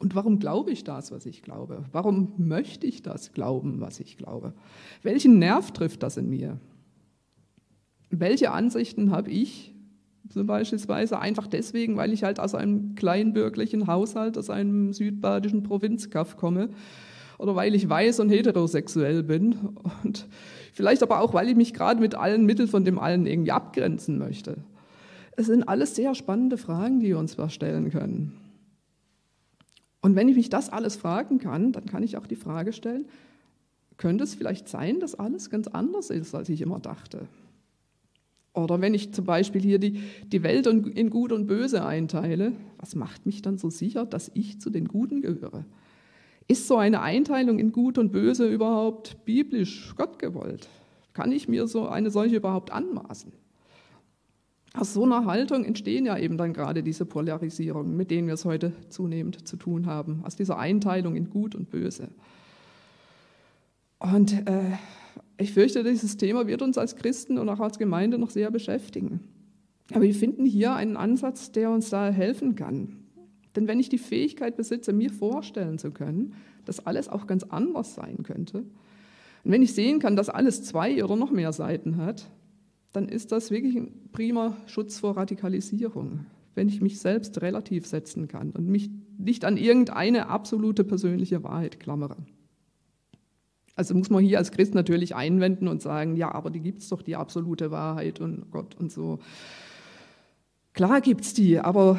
Und 0.00 0.16
warum 0.16 0.40
glaube 0.40 0.72
ich 0.72 0.82
das, 0.82 1.12
was 1.12 1.24
ich 1.24 1.42
glaube? 1.42 1.84
Warum 1.92 2.32
möchte 2.36 2.86
ich 2.86 3.02
das 3.02 3.32
glauben, 3.32 3.80
was 3.80 4.00
ich 4.00 4.18
glaube? 4.18 4.52
Welchen 5.02 5.38
Nerv 5.38 5.70
trifft 5.70 6.02
das 6.02 6.16
in 6.16 6.28
mir? 6.28 6.58
Welche 8.10 8.50
Ansichten 8.50 9.12
habe 9.12 9.30
ich 9.30 9.72
zum 10.28 10.46
beispielsweise 10.46 11.20
einfach 11.20 11.46
deswegen, 11.46 11.96
weil 11.96 12.12
ich 12.12 12.24
halt 12.24 12.40
aus 12.40 12.54
einem 12.54 12.96
kleinbürgerlichen 12.96 13.86
Haushalt, 13.86 14.36
aus 14.36 14.50
einem 14.50 14.92
südbadischen 14.92 15.62
Provinzkaff 15.62 16.36
komme 16.36 16.70
oder 17.42 17.56
weil 17.56 17.74
ich 17.74 17.88
weiß 17.88 18.20
und 18.20 18.28
heterosexuell 18.28 19.24
bin 19.24 19.56
und 20.04 20.28
vielleicht 20.72 21.02
aber 21.02 21.20
auch, 21.20 21.34
weil 21.34 21.48
ich 21.48 21.56
mich 21.56 21.74
gerade 21.74 22.00
mit 22.00 22.14
allen 22.14 22.46
Mitteln 22.46 22.68
von 22.68 22.84
dem 22.84 23.00
allen 23.00 23.26
irgendwie 23.26 23.50
abgrenzen 23.50 24.16
möchte. 24.16 24.58
Es 25.32 25.46
sind 25.46 25.64
alles 25.64 25.96
sehr 25.96 26.14
spannende 26.14 26.56
Fragen, 26.56 27.00
die 27.00 27.08
wir 27.08 27.18
uns 27.18 27.36
stellen 27.48 27.90
können. 27.90 28.32
Und 30.02 30.14
wenn 30.14 30.28
ich 30.28 30.36
mich 30.36 30.50
das 30.50 30.70
alles 30.70 30.94
fragen 30.94 31.38
kann, 31.38 31.72
dann 31.72 31.86
kann 31.86 32.04
ich 32.04 32.16
auch 32.16 32.28
die 32.28 32.36
Frage 32.36 32.72
stellen, 32.72 33.06
könnte 33.96 34.22
es 34.22 34.36
vielleicht 34.36 34.68
sein, 34.68 35.00
dass 35.00 35.16
alles 35.16 35.50
ganz 35.50 35.66
anders 35.66 36.10
ist, 36.10 36.34
als 36.34 36.48
ich 36.48 36.60
immer 36.60 36.78
dachte? 36.78 37.26
Oder 38.54 38.80
wenn 38.80 38.94
ich 38.94 39.12
zum 39.12 39.24
Beispiel 39.24 39.62
hier 39.62 39.78
die, 39.78 40.00
die 40.26 40.42
Welt 40.44 40.66
in 40.68 41.10
Gut 41.10 41.32
und 41.32 41.46
Böse 41.48 41.84
einteile, 41.84 42.52
was 42.78 42.94
macht 42.94 43.26
mich 43.26 43.42
dann 43.42 43.58
so 43.58 43.68
sicher, 43.68 44.04
dass 44.04 44.30
ich 44.34 44.60
zu 44.60 44.70
den 44.70 44.86
Guten 44.86 45.22
gehöre? 45.22 45.64
Ist 46.52 46.68
so 46.68 46.76
eine 46.76 47.00
Einteilung 47.00 47.58
in 47.58 47.72
Gut 47.72 47.96
und 47.96 48.12
Böse 48.12 48.46
überhaupt 48.46 49.24
biblisch 49.24 49.94
Gott 49.96 50.18
gewollt? 50.18 50.68
Kann 51.14 51.32
ich 51.32 51.48
mir 51.48 51.66
so 51.66 51.88
eine 51.88 52.10
solche 52.10 52.36
überhaupt 52.36 52.70
anmaßen? 52.70 53.32
Aus 54.74 54.92
so 54.92 55.04
einer 55.04 55.24
Haltung 55.24 55.64
entstehen 55.64 56.04
ja 56.04 56.18
eben 56.18 56.36
dann 56.36 56.52
gerade 56.52 56.82
diese 56.82 57.06
Polarisierungen, 57.06 57.96
mit 57.96 58.10
denen 58.10 58.26
wir 58.26 58.34
es 58.34 58.44
heute 58.44 58.74
zunehmend 58.90 59.48
zu 59.48 59.56
tun 59.56 59.86
haben, 59.86 60.20
aus 60.26 60.36
dieser 60.36 60.58
Einteilung 60.58 61.16
in 61.16 61.30
Gut 61.30 61.54
und 61.54 61.70
Böse. 61.70 62.08
Und 63.98 64.46
äh, 64.46 64.76
ich 65.38 65.54
fürchte, 65.54 65.82
dieses 65.82 66.18
Thema 66.18 66.46
wird 66.46 66.60
uns 66.60 66.76
als 66.76 66.96
Christen 66.96 67.38
und 67.38 67.48
auch 67.48 67.60
als 67.60 67.78
Gemeinde 67.78 68.18
noch 68.18 68.28
sehr 68.28 68.50
beschäftigen. 68.50 69.20
Aber 69.90 70.02
wir 70.02 70.14
finden 70.14 70.44
hier 70.44 70.74
einen 70.74 70.98
Ansatz, 70.98 71.50
der 71.50 71.70
uns 71.70 71.88
da 71.88 72.10
helfen 72.10 72.56
kann. 72.56 73.01
Denn 73.54 73.68
wenn 73.68 73.80
ich 73.80 73.88
die 73.88 73.98
Fähigkeit 73.98 74.56
besitze, 74.56 74.92
mir 74.92 75.10
vorstellen 75.10 75.78
zu 75.78 75.90
können, 75.90 76.34
dass 76.64 76.86
alles 76.86 77.08
auch 77.08 77.26
ganz 77.26 77.44
anders 77.44 77.94
sein 77.94 78.22
könnte, 78.22 78.64
und 79.44 79.50
wenn 79.50 79.62
ich 79.62 79.74
sehen 79.74 79.98
kann, 79.98 80.16
dass 80.16 80.28
alles 80.28 80.62
zwei 80.62 81.02
oder 81.02 81.16
noch 81.16 81.30
mehr 81.30 81.52
Seiten 81.52 81.96
hat, 81.96 82.30
dann 82.92 83.08
ist 83.08 83.32
das 83.32 83.50
wirklich 83.50 83.76
ein 83.76 84.10
prima 84.12 84.56
Schutz 84.66 84.98
vor 84.98 85.16
Radikalisierung, 85.16 86.26
wenn 86.54 86.68
ich 86.68 86.80
mich 86.80 87.00
selbst 87.00 87.40
relativ 87.42 87.86
setzen 87.86 88.28
kann 88.28 88.50
und 88.50 88.68
mich 88.68 88.90
nicht 89.18 89.44
an 89.44 89.56
irgendeine 89.56 90.28
absolute 90.28 90.84
persönliche 90.84 91.42
Wahrheit 91.42 91.80
klammere. 91.80 92.16
Also 93.74 93.94
muss 93.94 94.10
man 94.10 94.22
hier 94.22 94.38
als 94.38 94.52
Christ 94.52 94.74
natürlich 94.74 95.14
einwenden 95.14 95.66
und 95.66 95.80
sagen, 95.80 96.16
ja, 96.16 96.32
aber 96.32 96.50
die 96.50 96.60
gibt 96.60 96.82
es 96.82 96.88
doch, 96.90 97.00
die 97.00 97.16
absolute 97.16 97.70
Wahrheit 97.70 98.20
und 98.20 98.50
Gott 98.50 98.74
und 98.78 98.92
so. 98.92 99.18
Klar 100.74 101.00
gibt 101.00 101.22
es 101.22 101.32
die, 101.32 101.58
aber 101.58 101.98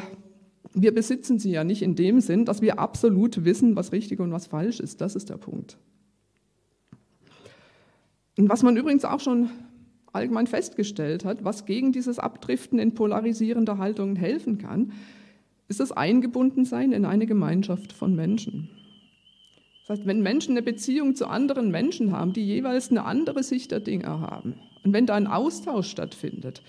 wir 0.74 0.92
besitzen 0.92 1.38
sie 1.38 1.52
ja 1.52 1.64
nicht 1.64 1.82
in 1.82 1.94
dem 1.94 2.20
Sinn, 2.20 2.44
dass 2.44 2.60
wir 2.60 2.78
absolut 2.78 3.44
wissen, 3.44 3.76
was 3.76 3.92
richtig 3.92 4.20
und 4.20 4.32
was 4.32 4.48
falsch 4.48 4.80
ist. 4.80 5.00
Das 5.00 5.14
ist 5.14 5.30
der 5.30 5.36
Punkt. 5.36 5.78
Und 8.36 8.48
was 8.48 8.64
man 8.64 8.76
übrigens 8.76 9.04
auch 9.04 9.20
schon 9.20 9.50
allgemein 10.12 10.46
festgestellt 10.46 11.24
hat, 11.24 11.44
was 11.44 11.64
gegen 11.64 11.92
dieses 11.92 12.18
Abdriften 12.18 12.78
in 12.78 12.94
polarisierende 12.94 13.78
Haltungen 13.78 14.16
helfen 14.16 14.58
kann, 14.58 14.92
ist 15.68 15.80
das 15.80 15.92
Eingebundensein 15.92 16.92
in 16.92 17.04
eine 17.04 17.26
Gemeinschaft 17.26 17.92
von 17.92 18.14
Menschen. 18.14 18.68
Das 19.86 19.98
heißt, 19.98 20.06
wenn 20.06 20.22
Menschen 20.22 20.52
eine 20.52 20.62
Beziehung 20.62 21.14
zu 21.14 21.26
anderen 21.26 21.70
Menschen 21.70 22.12
haben, 22.12 22.32
die 22.32 22.44
jeweils 22.44 22.90
eine 22.90 23.04
andere 23.04 23.42
Sicht 23.42 23.70
der 23.70 23.80
Dinge 23.80 24.06
haben, 24.06 24.54
und 24.82 24.92
wenn 24.92 25.06
da 25.06 25.14
ein 25.14 25.26
Austausch 25.26 25.88
stattfindet, 25.88 26.62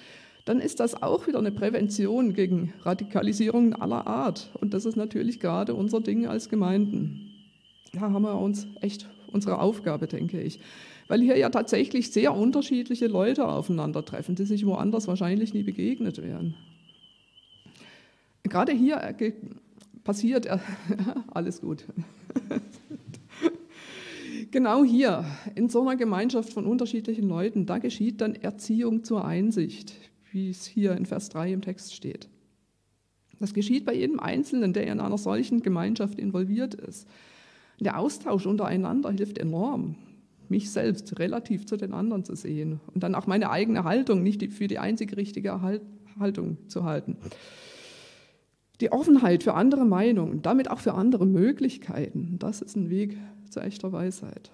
dann 0.45 0.59
ist 0.59 0.79
das 0.79 1.01
auch 1.01 1.25
wieder 1.25 1.39
eine 1.39 1.51
Prävention 1.51 2.33
gegen 2.33 2.71
Radikalisierungen 2.83 3.73
aller 3.73 4.05
Art. 4.05 4.51
Und 4.61 4.75
das 4.75 4.85
ist 4.85 4.95
natürlich 4.95 5.39
gerade 5.39 5.73
unser 5.73 6.01
Ding 6.01 6.27
als 6.27 6.49
Gemeinden. 6.49 7.31
Da 7.93 8.01
haben 8.01 8.21
wir 8.21 8.39
uns 8.39 8.67
echt 8.81 9.09
unsere 9.31 9.59
Aufgabe, 9.59 10.07
denke 10.07 10.39
ich. 10.39 10.59
Weil 11.07 11.21
hier 11.21 11.37
ja 11.37 11.49
tatsächlich 11.49 12.11
sehr 12.11 12.35
unterschiedliche 12.35 13.07
Leute 13.07 13.47
aufeinandertreffen, 13.47 14.35
die 14.35 14.45
sich 14.45 14.65
woanders 14.65 15.07
wahrscheinlich 15.07 15.53
nie 15.53 15.63
begegnet 15.63 16.21
wären. 16.21 16.55
Gerade 18.43 18.71
hier 18.71 18.97
äh, 18.97 19.33
passiert, 20.03 20.45
äh, 20.45 20.59
alles 21.31 21.61
gut. 21.61 21.85
genau 24.51 24.83
hier, 24.83 25.25
in 25.55 25.69
so 25.69 25.81
einer 25.81 25.95
Gemeinschaft 25.95 26.53
von 26.53 26.67
unterschiedlichen 26.67 27.27
Leuten, 27.27 27.65
da 27.65 27.79
geschieht 27.79 28.21
dann 28.21 28.35
Erziehung 28.35 29.03
zur 29.03 29.25
Einsicht, 29.25 29.93
wie 30.35 30.49
es 30.49 30.65
hier 30.65 30.95
in 30.95 31.07
Vers 31.07 31.29
3 31.29 31.53
im 31.53 31.61
Text 31.61 31.95
steht. 31.95 32.29
Das 33.39 33.53
geschieht 33.53 33.85
bei 33.85 33.95
jedem 33.95 34.19
Einzelnen, 34.19 34.73
der 34.73 34.85
in 34.85 34.99
einer 34.99 35.17
solchen 35.17 35.61
Gemeinschaft 35.61 36.19
involviert 36.19 36.75
ist. 36.75 37.07
Der 37.79 37.97
Austausch 37.97 38.45
untereinander 38.45 39.11
hilft 39.11 39.37
enorm, 39.37 39.95
mich 40.47 40.71
selbst 40.71 41.17
relativ 41.19 41.65
zu 41.65 41.77
den 41.77 41.93
anderen 41.93 42.23
zu 42.23 42.35
sehen 42.35 42.79
und 42.93 43.01
dann 43.03 43.15
auch 43.15 43.27
meine 43.27 43.49
eigene 43.49 43.83
Haltung 43.83 44.23
nicht 44.23 44.43
für 44.53 44.67
die 44.67 44.77
einzig 44.77 45.17
richtige 45.17 45.59
Haltung 46.19 46.57
zu 46.67 46.83
halten. 46.83 47.17
Die 48.81 48.91
Offenheit 48.91 49.43
für 49.43 49.53
andere 49.53 49.85
Meinungen, 49.85 50.41
damit 50.41 50.69
auch 50.69 50.79
für 50.79 50.93
andere 50.93 51.25
Möglichkeiten, 51.25 52.37
das 52.39 52.61
ist 52.61 52.75
ein 52.75 52.89
Weg 52.89 53.17
zu 53.49 53.61
echter 53.61 53.91
Weisheit. 53.91 54.51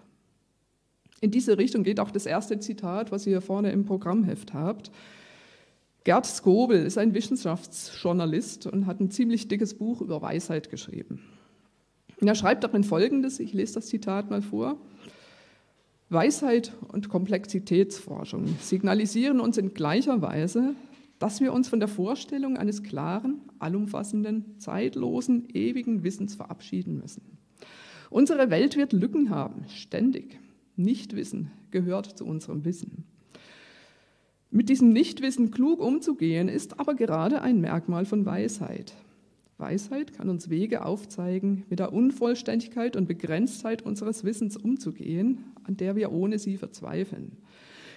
In 1.22 1.32
diese 1.32 1.58
Richtung 1.58 1.84
geht 1.84 2.00
auch 2.00 2.12
das 2.12 2.26
erste 2.26 2.60
Zitat, 2.60 3.12
was 3.12 3.26
ihr 3.26 3.34
hier 3.34 3.42
vorne 3.42 3.72
im 3.72 3.86
Programmheft 3.86 4.54
habt. 4.54 4.92
Gerd 6.04 6.26
Skobel 6.26 6.84
ist 6.84 6.98
ein 6.98 7.14
Wissenschaftsjournalist 7.14 8.66
und 8.66 8.88
hat 8.88 9.00
ein 9.00 9.12
ziemlich 9.12 9.48
dickes 9.48 9.76
Buch 9.76 10.02
über 10.02 10.22
Weisheit 10.22 10.72
geschrieben. 10.72 11.22
Und 12.20 12.28
er 12.28 12.36
schreibt 12.36 12.64
darin 12.64 12.84
Folgendes, 12.84 13.40
ich 13.40 13.54
lese 13.54 13.76
das 13.76 13.88
Zitat 13.88 14.30
mal 14.30 14.42
vor. 14.42 14.78
Weisheit 16.10 16.74
und 16.88 17.10
Komplexitätsforschung 17.10 18.48
signalisieren 18.60 19.40
uns 19.40 19.58
in 19.58 19.74
gleicher 19.74 20.22
Weise, 20.22 20.76
dass 21.20 21.40
wir 21.40 21.54
uns 21.54 21.70
von 21.70 21.80
der 21.80 21.88
Vorstellung 21.88 22.58
eines 22.58 22.82
klaren, 22.82 23.42
allumfassenden, 23.60 24.58
zeitlosen, 24.58 25.48
ewigen 25.54 26.04
Wissens 26.04 26.34
verabschieden 26.34 26.98
müssen. 26.98 27.38
Unsere 28.10 28.50
Welt 28.50 28.76
wird 28.76 28.92
Lücken 28.92 29.30
haben, 29.30 29.66
ständig. 29.70 30.40
Nichtwissen 30.76 31.52
gehört 31.70 32.18
zu 32.18 32.26
unserem 32.26 32.66
Wissen. 32.66 33.06
Mit 34.54 34.68
diesem 34.68 34.92
Nichtwissen 34.92 35.50
klug 35.50 35.80
umzugehen, 35.80 36.50
ist 36.50 36.78
aber 36.78 36.94
gerade 36.94 37.42
ein 37.42 37.62
Merkmal 37.62 38.04
von 38.04 38.26
Weisheit. 38.26 38.94
Weisheit 39.58 40.12
kann 40.12 40.28
uns 40.28 40.50
Wege 40.50 40.84
aufzeigen, 40.84 41.64
mit 41.70 41.80
der 41.80 41.94
Unvollständigkeit 41.94 42.98
und 42.98 43.08
Begrenztheit 43.08 43.82
unseres 43.82 44.26
Wissens 44.26 44.58
umzugehen, 44.58 45.46
an 45.64 45.78
der 45.78 45.96
wir 45.96 46.12
ohne 46.12 46.38
sie 46.38 46.58
verzweifeln. 46.58 47.38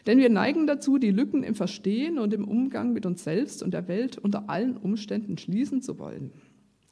Denn 0.07 0.19
wir 0.19 0.31
neigen 0.31 0.69
dazu, 0.69 0.99
die 0.99 1.11
Lücken 1.11 1.43
im 1.43 1.57
Verstehen 1.57 2.21
und 2.21 2.33
im 2.33 2.47
Umgang 2.47 2.93
mit 2.93 3.05
uns 3.05 3.25
selbst 3.25 3.61
und 3.61 3.75
der 3.75 3.89
Welt 3.89 4.19
unter 4.19 4.49
allen 4.49 4.77
Umständen 4.77 5.37
schließen 5.39 5.83
zu 5.83 5.99
wollen. 5.99 6.31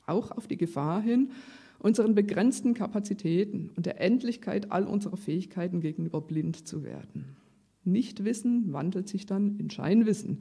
Auch 0.07 0.33
auf 0.33 0.49
die 0.49 0.57
Gefahr 0.57 1.01
hin, 1.01 1.31
unseren 1.79 2.17
begrenzten 2.17 2.75
Kapazitäten 2.75 3.71
und 3.77 3.87
der 3.87 4.01
Endlichkeit 4.01 4.73
all 4.73 4.89
unserer 4.89 5.17
Fähigkeiten 5.17 5.81
gegenüber 5.81 6.21
blind 6.21 6.67
zu 6.67 6.83
werden. 6.83 7.37
Nichtwissen 7.85 8.73
wandelt 8.73 9.09
sich 9.09 9.27
dann 9.27 9.59
in 9.59 9.71
Scheinwissen. 9.71 10.41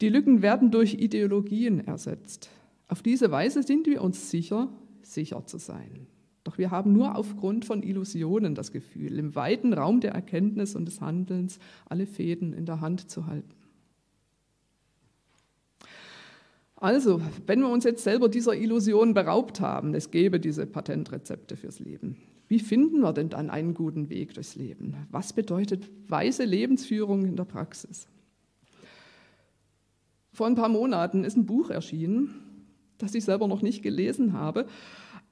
Die 0.00 0.08
Lücken 0.08 0.42
werden 0.42 0.70
durch 0.70 0.94
Ideologien 0.94 1.86
ersetzt. 1.86 2.50
Auf 2.88 3.02
diese 3.02 3.30
Weise 3.30 3.62
sind 3.62 3.86
wir 3.86 4.02
uns 4.02 4.30
sicher, 4.30 4.68
sicher 5.02 5.46
zu 5.46 5.58
sein. 5.58 6.06
Doch 6.44 6.58
wir 6.58 6.70
haben 6.70 6.92
nur 6.92 7.16
aufgrund 7.16 7.64
von 7.64 7.82
Illusionen 7.82 8.54
das 8.54 8.72
Gefühl, 8.72 9.18
im 9.18 9.34
weiten 9.34 9.72
Raum 9.72 10.00
der 10.00 10.12
Erkenntnis 10.12 10.74
und 10.74 10.86
des 10.86 11.00
Handelns 11.00 11.58
alle 11.88 12.06
Fäden 12.06 12.52
in 12.52 12.64
der 12.64 12.80
Hand 12.80 13.10
zu 13.10 13.26
halten. 13.26 13.54
Also, 16.76 17.20
wenn 17.46 17.60
wir 17.60 17.68
uns 17.68 17.84
jetzt 17.84 18.02
selber 18.02 18.30
dieser 18.30 18.56
Illusion 18.56 19.12
beraubt 19.12 19.60
haben, 19.60 19.94
es 19.94 20.10
gäbe 20.10 20.40
diese 20.40 20.66
Patentrezepte 20.66 21.56
fürs 21.56 21.78
Leben, 21.78 22.16
wie 22.50 22.58
finden 22.58 22.98
wir 22.98 23.12
denn 23.12 23.28
dann 23.28 23.48
einen 23.48 23.74
guten 23.74 24.10
Weg 24.10 24.34
durchs 24.34 24.56
Leben? 24.56 24.96
Was 25.12 25.32
bedeutet 25.32 25.88
weise 26.08 26.42
Lebensführung 26.42 27.24
in 27.24 27.36
der 27.36 27.44
Praxis? 27.44 28.08
Vor 30.32 30.48
ein 30.48 30.56
paar 30.56 30.68
Monaten 30.68 31.22
ist 31.22 31.36
ein 31.36 31.46
Buch 31.46 31.70
erschienen, 31.70 32.34
das 32.98 33.14
ich 33.14 33.24
selber 33.24 33.46
noch 33.46 33.62
nicht 33.62 33.84
gelesen 33.84 34.32
habe. 34.32 34.66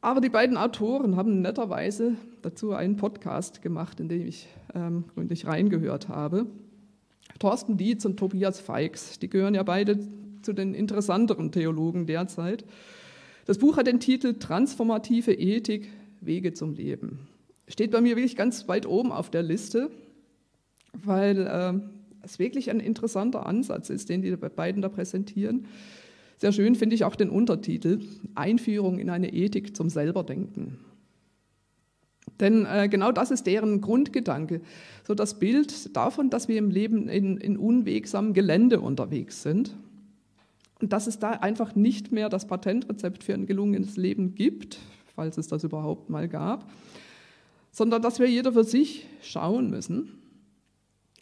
Aber 0.01 0.21
die 0.21 0.29
beiden 0.29 0.57
Autoren 0.57 1.17
haben 1.17 1.43
netterweise 1.43 2.15
dazu 2.43 2.71
einen 2.71 2.95
Podcast 2.95 3.63
gemacht, 3.63 3.99
in 3.99 4.09
den 4.09 4.25
ich 4.25 4.47
ähm, 4.73 5.03
gründlich 5.13 5.45
reingehört 5.45 6.09
habe. 6.09 6.47
Thorsten 7.41 7.77
Dietz 7.77 8.05
und 8.05 8.17
Tobias 8.17 8.61
Feix, 8.61 9.19
die 9.19 9.29
gehören 9.29 9.57
ja 9.57 9.65
beide 9.65 9.99
zu 10.43 10.53
den 10.53 10.73
interessanteren 10.73 11.51
Theologen 11.51 12.07
derzeit. 12.07 12.65
Das 13.45 13.59
Buch 13.59 13.77
hat 13.77 13.89
den 13.89 13.99
Titel 13.99 14.35
Transformative 14.35 15.33
Ethik, 15.33 15.89
Wege 16.21 16.53
zum 16.53 16.75
Leben. 16.75 17.21
Steht 17.69 17.91
bei 17.91 18.01
mir 18.01 18.17
wirklich 18.17 18.37
ganz 18.37 18.67
weit 18.69 18.87
oben 18.87 19.13
auf 19.13 19.31
der 19.31 19.43
Liste, 19.43 19.91
weil 20.93 21.47
äh, 21.47 21.75
es 22.23 22.39
wirklich 22.39 22.71
ein 22.71 22.81
interessanter 22.81 23.47
Ansatz 23.47 23.91
ist, 23.91 24.09
den 24.09 24.23
die 24.23 24.35
beiden 24.37 24.83
da 24.83 24.89
präsentieren. 24.89 25.67
Sehr 26.39 26.53
schön 26.53 26.77
finde 26.77 26.95
ich 26.95 27.05
auch 27.05 27.17
den 27.17 27.31
Untertitel 27.31 28.01
Einführung 28.35 28.99
in 28.99 29.11
eine 29.11 29.33
Ethik 29.33 29.77
zum 29.77 29.91
Selberdenken. 29.91 30.79
Denn 32.41 32.67
äh, 32.67 32.89
genau 32.89 33.11
das 33.13 33.31
ist 33.31 33.47
deren 33.47 33.81
Grundgedanke, 33.81 34.61
so 35.07 35.15
das 35.15 35.39
Bild 35.39 35.97
davon, 35.97 36.31
dass 36.31 36.47
wir 36.47 36.59
im 36.59 36.71
Leben 36.71 37.09
in, 37.09 37.37
in 37.37 37.57
unwegsamem 37.57 38.33
Gelände 38.33 38.81
unterwegs 38.81 39.43
sind 39.43 39.75
und 40.81 40.93
dass 40.93 41.07
es 41.07 41.19
da 41.19 41.31
einfach 41.31 41.75
nicht 41.75 42.13
mehr 42.13 42.29
das 42.29 42.47
Patentrezept 42.47 43.25
für 43.25 43.35
ein 43.35 43.47
gelungenes 43.47 43.97
Leben 43.97 44.35
gibt, 44.35 44.79
falls 45.19 45.37
es 45.37 45.49
das 45.49 45.65
überhaupt 45.65 46.11
mal 46.11 46.29
gab, 46.29 46.71
sondern 47.73 48.01
dass 48.03 48.21
wir 48.21 48.31
jeder 48.31 48.53
für 48.53 48.63
sich 48.63 49.05
schauen 49.21 49.69
müssen, 49.69 50.11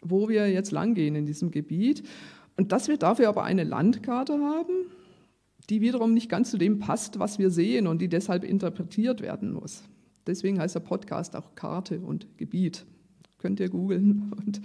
wo 0.03 0.29
wir 0.29 0.53
jetzt 0.53 0.71
langgehen 0.71 1.15
in 1.15 1.25
diesem 1.25 1.50
Gebiet 1.50 2.03
und 2.59 2.73
dass 2.73 2.88
wir 2.88 2.99
dafür 2.99 3.31
aber 3.31 3.45
eine 3.45 3.65
Landkarte 3.65 4.35
haben, 4.35 4.75
die 5.71 5.81
wiederum 5.81 6.12
nicht 6.12 6.29
ganz 6.29 6.50
zu 6.50 6.59
dem 6.59 6.79
passt, 6.79 7.19
was 7.21 7.38
wir 7.38 7.49
sehen 7.49 7.87
und 7.87 8.03
die 8.03 8.09
deshalb 8.09 8.45
interpretiert 8.45 9.23
werden 9.23 9.55
muss. 9.55 9.83
Deswegen 10.26 10.61
heißt 10.61 10.75
der 10.75 10.81
Podcast 10.81 11.35
auch 11.35 11.55
Karte 11.55 12.00
und 12.00 12.26
Gebiet. 12.37 12.85
Könnt 13.38 13.61
ihr 13.61 13.71
googeln. 13.71 14.31
Und, 14.37 14.61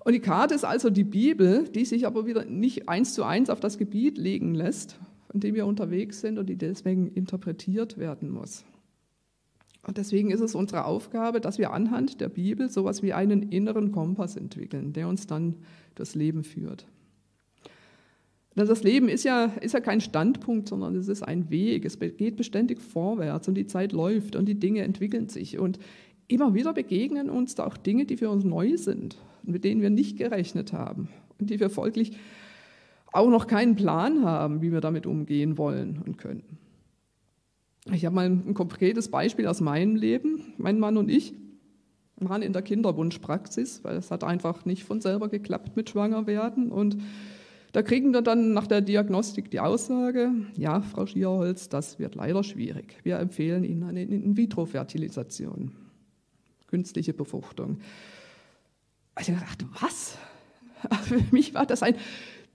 und 0.00 0.12
die 0.12 0.18
Karte 0.18 0.56
ist 0.56 0.64
also 0.64 0.90
die 0.90 1.04
Bibel, 1.04 1.68
die 1.68 1.84
sich 1.84 2.04
aber 2.04 2.26
wieder 2.26 2.44
nicht 2.46 2.88
eins 2.88 3.14
zu 3.14 3.22
eins 3.22 3.48
auf 3.48 3.60
das 3.60 3.78
Gebiet 3.78 4.18
legen 4.18 4.56
lässt, 4.56 4.98
in 5.32 5.40
dem 5.40 5.54
wir 5.54 5.66
unterwegs 5.66 6.20
sind 6.20 6.38
und 6.38 6.48
die 6.48 6.56
deswegen 6.56 7.08
interpretiert 7.08 7.98
werden 7.98 8.30
muss. 8.30 8.64
Und 9.86 9.96
deswegen 9.96 10.30
ist 10.30 10.40
es 10.40 10.54
unsere 10.54 10.84
Aufgabe, 10.84 11.40
dass 11.40 11.58
wir 11.58 11.72
anhand 11.72 12.20
der 12.20 12.28
Bibel 12.28 12.68
sowas 12.68 13.02
wie 13.02 13.12
einen 13.12 13.42
inneren 13.42 13.92
Kompass 13.92 14.36
entwickeln, 14.36 14.92
der 14.92 15.08
uns 15.08 15.26
dann 15.26 15.56
das 15.94 16.14
Leben 16.14 16.44
führt. 16.44 16.86
Das 18.56 18.82
Leben 18.82 19.08
ist 19.08 19.24
ja, 19.24 19.44
ist 19.44 19.72
ja 19.72 19.80
kein 19.80 20.00
Standpunkt, 20.00 20.68
sondern 20.68 20.94
es 20.96 21.08
ist 21.08 21.22
ein 21.22 21.50
Weg. 21.50 21.84
Es 21.84 21.98
geht 21.98 22.36
beständig 22.36 22.80
vorwärts 22.80 23.48
und 23.48 23.54
die 23.54 23.66
Zeit 23.66 23.92
läuft 23.92 24.36
und 24.36 24.46
die 24.46 24.58
Dinge 24.58 24.82
entwickeln 24.82 25.28
sich. 25.28 25.58
Und 25.58 25.78
immer 26.28 26.52
wieder 26.52 26.74
begegnen 26.74 27.30
uns 27.30 27.54
da 27.54 27.64
auch 27.64 27.76
Dinge, 27.76 28.04
die 28.04 28.16
für 28.16 28.28
uns 28.28 28.44
neu 28.44 28.76
sind 28.76 29.16
und 29.44 29.52
mit 29.52 29.64
denen 29.64 29.80
wir 29.80 29.90
nicht 29.90 30.18
gerechnet 30.18 30.72
haben 30.72 31.08
und 31.38 31.48
die 31.48 31.60
wir 31.60 31.70
folglich 31.70 32.12
auch 33.12 33.28
noch 33.28 33.46
keinen 33.46 33.76
Plan 33.76 34.24
haben, 34.24 34.62
wie 34.62 34.72
wir 34.72 34.80
damit 34.80 35.06
umgehen 35.06 35.58
wollen 35.58 36.02
und 36.04 36.18
können. 36.18 36.58
Ich 37.92 38.04
habe 38.04 38.14
mal 38.14 38.26
ein 38.26 38.54
konkretes 38.54 39.10
Beispiel 39.10 39.46
aus 39.46 39.60
meinem 39.60 39.96
Leben. 39.96 40.54
Mein 40.58 40.78
Mann 40.78 40.96
und 40.96 41.10
ich 41.10 41.34
waren 42.16 42.42
in 42.42 42.52
der 42.52 42.62
Kinderwunschpraxis, 42.62 43.82
weil 43.82 43.96
es 43.96 44.10
hat 44.10 44.24
einfach 44.24 44.64
nicht 44.64 44.84
von 44.84 45.00
selber 45.00 45.28
geklappt 45.28 45.76
mit 45.76 45.88
Schwangerwerden. 45.90 46.70
Und 46.70 46.98
da 47.72 47.82
kriegen 47.82 48.12
wir 48.12 48.22
dann 48.22 48.52
nach 48.52 48.66
der 48.66 48.82
Diagnostik 48.82 49.50
die 49.50 49.60
Aussage, 49.60 50.32
ja, 50.56 50.82
Frau 50.82 51.06
Schierholz, 51.06 51.68
das 51.68 51.98
wird 51.98 52.16
leider 52.16 52.44
schwierig. 52.44 52.98
Wir 53.04 53.18
empfehlen 53.18 53.64
Ihnen 53.64 53.84
eine 53.84 54.02
In-vitro-Fertilisation, 54.02 55.72
künstliche 56.66 57.14
Befruchtung. 57.14 57.78
Also 59.14 59.32
ich 59.32 59.38
dachte, 59.38 59.66
was? 59.80 60.18
Für 61.04 61.20
mich 61.30 61.54
war 61.54 61.66
das 61.66 61.82
ein 61.82 61.94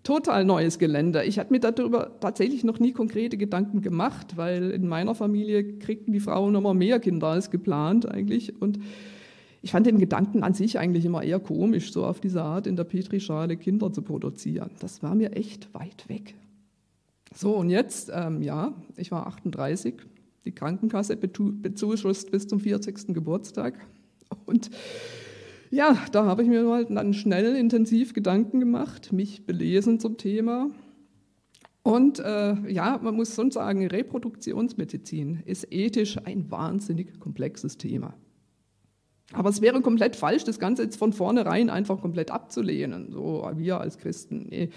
total 0.06 0.46
neues 0.46 0.80
Gelände. 0.80 1.26
Ich 1.26 1.38
hatte 1.40 1.52
mir 1.52 1.60
darüber 1.60 2.18
tatsächlich 2.22 2.64
noch 2.64 2.80
nie 2.80 2.94
konkrete 2.94 3.38
Gedanken 3.38 3.82
gemacht, 3.82 4.38
weil 4.38 4.72
in 4.72 4.88
meiner 4.88 5.16
Familie 5.16 5.80
kriegten 5.80 6.14
die 6.14 6.20
Frauen 6.22 6.56
immer 6.56 6.74
mehr 6.74 7.00
Kinder 7.00 7.28
als 7.28 7.52
geplant 7.52 8.10
eigentlich. 8.10 8.62
Und 8.62 8.80
ich 9.62 9.72
fand 9.72 9.88
den 9.88 9.98
Gedanken 9.98 10.44
an 10.44 10.54
sich 10.54 10.78
eigentlich 10.78 11.06
immer 11.06 11.24
eher 11.24 11.40
komisch, 11.40 11.92
so 11.92 12.06
auf 12.06 12.22
diese 12.22 12.44
Art 12.44 12.68
in 12.68 12.76
der 12.76 12.84
Petrischale 12.84 13.58
Kinder 13.58 13.92
zu 13.92 14.04
produzieren. 14.04 14.70
Das 14.80 15.02
war 15.02 15.16
mir 15.16 15.34
echt 15.34 15.74
weit 15.74 16.08
weg. 16.08 16.36
So, 17.34 17.56
und 17.56 17.72
jetzt, 17.72 18.12
ähm, 18.14 18.44
ja, 18.44 18.74
ich 18.96 19.12
war 19.12 19.26
38, 19.26 19.96
die 20.46 20.52
Krankenkasse 20.52 21.18
bezuschusst 21.18 22.32
bis 22.32 22.48
zum 22.48 22.60
40. 22.60 23.08
Geburtstag. 23.08 23.74
Und 24.46 24.70
ja, 25.76 25.98
da 26.12 26.26
habe 26.26 26.42
ich 26.42 26.48
mir 26.48 26.64
mal 26.64 26.86
dann 26.86 27.14
schnell 27.14 27.56
intensiv 27.56 28.14
Gedanken 28.14 28.60
gemacht, 28.62 29.12
mich 29.12 29.46
belesen 29.46 30.00
zum 30.00 30.18
Thema. 30.18 30.70
Und 31.84 32.20
äh, 32.20 32.56
ja, 32.72 32.98
man 33.02 33.16
muss 33.16 33.36
schon 33.36 33.52
sagen, 33.52 33.86
Reproduktionsmedizin 33.86 35.44
ist 35.46 35.68
ethisch 35.72 36.18
ein 36.24 36.50
wahnsinnig 36.50 37.20
komplexes 37.20 37.78
Thema. 37.78 38.16
Aber 39.34 39.50
es 39.50 39.62
wäre 39.62 39.82
komplett 39.82 40.16
falsch, 40.16 40.46
das 40.46 40.60
Ganze 40.60 40.84
jetzt 40.84 40.98
von 40.98 41.12
vornherein 41.12 41.70
einfach 41.70 42.00
komplett 42.00 42.32
abzulehnen. 42.32 43.12
So, 43.12 43.50
wir 43.56 43.82
als 43.82 43.98
Christen. 43.98 44.48
Nee. 44.50 44.70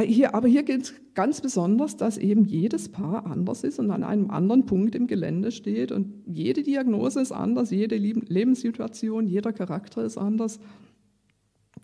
Hier, 0.00 0.34
aber 0.34 0.48
hier 0.48 0.62
gilt 0.62 0.94
ganz 1.14 1.42
besonders, 1.42 1.98
dass 1.98 2.16
eben 2.16 2.46
jedes 2.46 2.88
Paar 2.88 3.26
anders 3.26 3.62
ist 3.62 3.78
und 3.78 3.90
an 3.90 4.02
einem 4.02 4.30
anderen 4.30 4.64
Punkt 4.64 4.94
im 4.94 5.06
Gelände 5.06 5.52
steht. 5.52 5.92
Und 5.92 6.24
jede 6.26 6.62
Diagnose 6.62 7.20
ist 7.20 7.32
anders, 7.32 7.70
jede 7.70 7.96
Lebenssituation, 7.96 9.26
jeder 9.26 9.52
Charakter 9.52 10.02
ist 10.02 10.16
anders. 10.16 10.60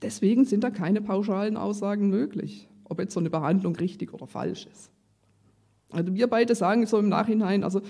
Deswegen 0.01 0.47
sind 0.47 0.65
da 0.65 0.71
keine 0.71 1.03
pauschalen 1.03 1.59
Aussagen 1.59 2.09
möglich, 2.09 2.69
ob 2.85 2.99
jetzt 2.99 3.13
so 3.13 3.21
eine 3.21 3.29
Behandlung 3.31 3.77
richtig 3.77 4.15
oder 4.15 4.27
falsch 4.27 4.67
ist. 4.73 4.91
Also 5.91 6.15
wir 6.15 6.29
beide 6.29 6.55
sagen 6.55 6.87
so 6.87 6.99
im 6.99 7.11
Nachhinein, 7.11 7.63
also 7.63 7.83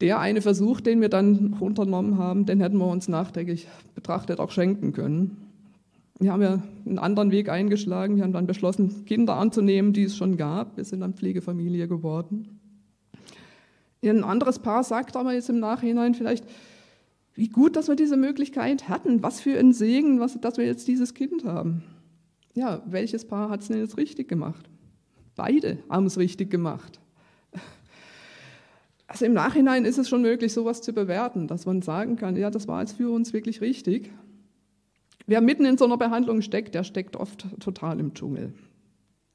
der 0.00 0.18
eine 0.18 0.40
Versuch, 0.40 0.80
den 0.80 1.00
wir 1.00 1.08
dann 1.08 1.52
unternommen 1.60 2.18
haben, 2.18 2.46
den 2.46 2.60
hätten 2.60 2.78
wir 2.78 2.86
uns 2.86 3.06
nachträglich 3.06 3.68
betrachtet 3.94 4.40
auch 4.40 4.50
schenken 4.50 4.92
können. 4.92 5.49
Wir 6.20 6.32
haben 6.32 6.42
ja 6.42 6.62
einen 6.84 6.98
anderen 6.98 7.30
Weg 7.30 7.48
eingeschlagen. 7.48 8.16
Wir 8.16 8.24
haben 8.24 8.34
dann 8.34 8.46
beschlossen, 8.46 9.06
Kinder 9.06 9.36
anzunehmen, 9.36 9.94
die 9.94 10.04
es 10.04 10.16
schon 10.16 10.36
gab. 10.36 10.76
Wir 10.76 10.84
sind 10.84 11.00
dann 11.00 11.14
Pflegefamilie 11.14 11.88
geworden. 11.88 12.60
Ein 14.04 14.22
anderes 14.22 14.58
Paar 14.58 14.84
sagt 14.84 15.16
aber 15.16 15.32
jetzt 15.32 15.48
im 15.48 15.60
Nachhinein 15.60 16.14
vielleicht, 16.14 16.44
wie 17.34 17.48
gut, 17.48 17.74
dass 17.74 17.88
wir 17.88 17.96
diese 17.96 18.18
Möglichkeit 18.18 18.88
hatten. 18.90 19.22
Was 19.22 19.40
für 19.40 19.58
ein 19.58 19.72
Segen, 19.72 20.20
was, 20.20 20.38
dass 20.38 20.58
wir 20.58 20.66
jetzt 20.66 20.86
dieses 20.88 21.14
Kind 21.14 21.44
haben. 21.44 21.84
Ja, 22.54 22.82
welches 22.84 23.26
Paar 23.26 23.48
hat 23.48 23.62
es 23.62 23.68
denn 23.68 23.78
jetzt 23.78 23.96
richtig 23.96 24.28
gemacht? 24.28 24.68
Beide 25.36 25.78
haben 25.88 26.04
es 26.04 26.18
richtig 26.18 26.50
gemacht. 26.50 27.00
Also 29.06 29.24
im 29.24 29.32
Nachhinein 29.32 29.86
ist 29.86 29.98
es 29.98 30.08
schon 30.08 30.20
möglich, 30.20 30.52
sowas 30.52 30.82
zu 30.82 30.92
bewerten, 30.92 31.48
dass 31.48 31.64
man 31.64 31.80
sagen 31.80 32.16
kann, 32.16 32.36
ja, 32.36 32.50
das 32.50 32.68
war 32.68 32.80
jetzt 32.80 32.96
für 32.96 33.10
uns 33.10 33.32
wirklich 33.32 33.60
richtig. 33.60 34.10
Wer 35.26 35.40
mitten 35.40 35.64
in 35.64 35.78
so 35.78 35.84
einer 35.84 35.96
Behandlung 35.96 36.42
steckt, 36.42 36.74
der 36.74 36.84
steckt 36.84 37.16
oft 37.16 37.46
total 37.60 38.00
im 38.00 38.14
Dschungel. 38.14 38.52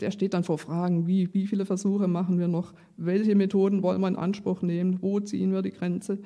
Der 0.02 0.12
steht 0.12 0.34
dann 0.34 0.44
vor 0.44 0.58
Fragen, 0.58 1.08
wie, 1.08 1.34
wie 1.34 1.48
viele 1.48 1.66
Versuche 1.66 2.08
machen 2.08 2.38
wir 2.38 2.48
noch, 2.48 2.74
welche 2.98 3.36
Methoden 3.36 3.82
wollen 3.82 4.02
wir 4.02 4.10
in 4.10 4.18
Anspruch 4.18 4.62
nehmen, 4.62 5.02
wo 5.02 5.20
ziehen 5.20 5.54
wir 5.54 5.62
die 5.62 5.72
Grenze. 5.72 6.20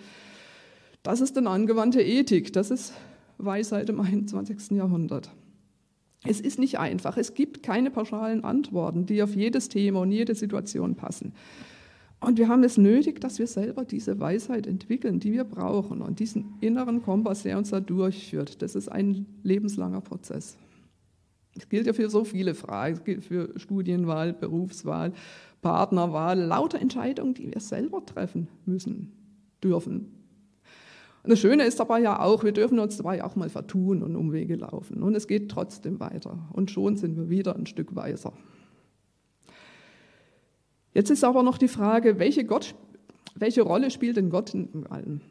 Das 1.03 1.21
ist 1.21 1.37
dann 1.37 1.47
angewandte 1.47 2.01
Ethik, 2.01 2.51
das 2.51 2.71
ist 2.71 2.93
Weisheit 3.37 3.89
im 3.89 3.99
21. 3.99 4.71
Jahrhundert. 4.71 5.31
Es 6.25 6.41
ist 6.41 6.59
nicht 6.59 6.79
einfach, 6.79 7.15
es 7.17 7.33
gibt 7.33 7.63
keine 7.63 7.91
pauschalen 7.91 8.43
Antworten, 8.43 9.05
die 9.05 9.23
auf 9.23 9.35
jedes 9.35 9.69
Thema 9.69 10.01
und 10.01 10.11
jede 10.11 10.35
Situation 10.35 10.95
passen. 10.95 11.33
Und 12.21 12.37
wir 12.37 12.49
haben 12.49 12.63
es 12.63 12.77
nötig, 12.77 13.21
dass 13.21 13.39
wir 13.39 13.47
selber 13.47 13.85
diese 13.85 14.19
Weisheit 14.19 14.67
entwickeln, 14.67 15.19
die 15.19 15.31
wir 15.31 15.45
brauchen 15.45 16.01
und 16.01 16.19
diesen 16.19 16.55
inneren 16.59 17.01
Kompass, 17.01 17.43
der 17.43 17.57
uns 17.57 17.69
da 17.69 17.79
durchführt. 17.79 18.61
Das 18.61 18.75
ist 18.75 18.89
ein 18.89 19.25
lebenslanger 19.43 20.01
Prozess. 20.01 20.57
Das 21.55 21.69
gilt 21.69 21.87
ja 21.87 21.93
für 21.93 22.09
so 22.09 22.25
viele 22.25 22.55
Fragen, 22.55 22.95
es 22.95 23.03
gilt 23.03 23.23
für 23.23 23.57
Studienwahl, 23.57 24.33
Berufswahl, 24.33 25.13
Partnerwahl, 25.61 26.39
lauter 26.39 26.79
Entscheidungen, 26.79 27.33
die 27.33 27.51
wir 27.53 27.59
selber 27.59 28.05
treffen 28.05 28.47
müssen, 28.65 29.11
dürfen. 29.63 30.11
Und 31.23 31.31
das 31.31 31.39
Schöne 31.39 31.63
ist 31.63 31.79
dabei 31.79 31.99
ja 32.01 32.21
auch, 32.21 32.43
wir 32.43 32.53
dürfen 32.53 32.79
uns 32.79 32.97
dabei 32.97 33.23
auch 33.23 33.35
mal 33.35 33.49
vertun 33.49 34.03
und 34.03 34.15
Umwege 34.15 34.55
laufen. 34.55 35.03
Und 35.03 35.15
es 35.15 35.27
geht 35.27 35.49
trotzdem 35.49 35.99
weiter. 35.99 36.37
Und 36.53 36.71
schon 36.71 36.95
sind 36.95 37.17
wir 37.17 37.29
wieder 37.29 37.55
ein 37.55 37.65
Stück 37.65 37.95
weiser. 37.95 38.33
Jetzt 40.93 41.09
ist 41.09 41.23
aber 41.23 41.43
noch 41.43 41.57
die 41.57 41.67
Frage, 41.67 42.19
welche, 42.19 42.45
Gott, 42.45 42.75
welche 43.35 43.61
Rolle 43.61 43.91
spielt 43.91 44.17
denn 44.17 44.29
Gott 44.29 44.53
in 44.53 44.87
allem? 44.87 45.21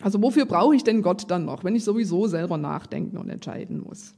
Also 0.00 0.22
wofür 0.22 0.44
brauche 0.44 0.76
ich 0.76 0.84
denn 0.84 1.02
Gott 1.02 1.30
dann 1.30 1.46
noch, 1.46 1.64
wenn 1.64 1.74
ich 1.74 1.84
sowieso 1.84 2.26
selber 2.26 2.58
nachdenken 2.58 3.16
und 3.16 3.30
entscheiden 3.30 3.80
muss? 3.80 4.14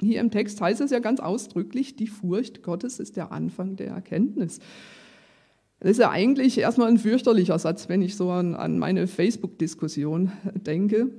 Hier 0.00 0.20
im 0.20 0.30
Text 0.30 0.60
heißt 0.60 0.80
es 0.80 0.90
ja 0.90 0.98
ganz 0.98 1.20
ausdrücklich, 1.20 1.96
die 1.96 2.08
Furcht 2.08 2.62
Gottes 2.62 2.98
ist 2.98 3.16
der 3.16 3.30
Anfang 3.30 3.76
der 3.76 3.88
Erkenntnis. 3.88 4.58
Das 5.80 5.92
ist 5.92 5.98
ja 5.98 6.10
eigentlich 6.10 6.58
erstmal 6.58 6.88
ein 6.88 6.98
fürchterlicher 6.98 7.58
Satz, 7.58 7.88
wenn 7.88 8.02
ich 8.02 8.16
so 8.16 8.30
an, 8.30 8.54
an 8.54 8.78
meine 8.78 9.06
Facebook-Diskussion 9.06 10.32
denke. 10.54 11.10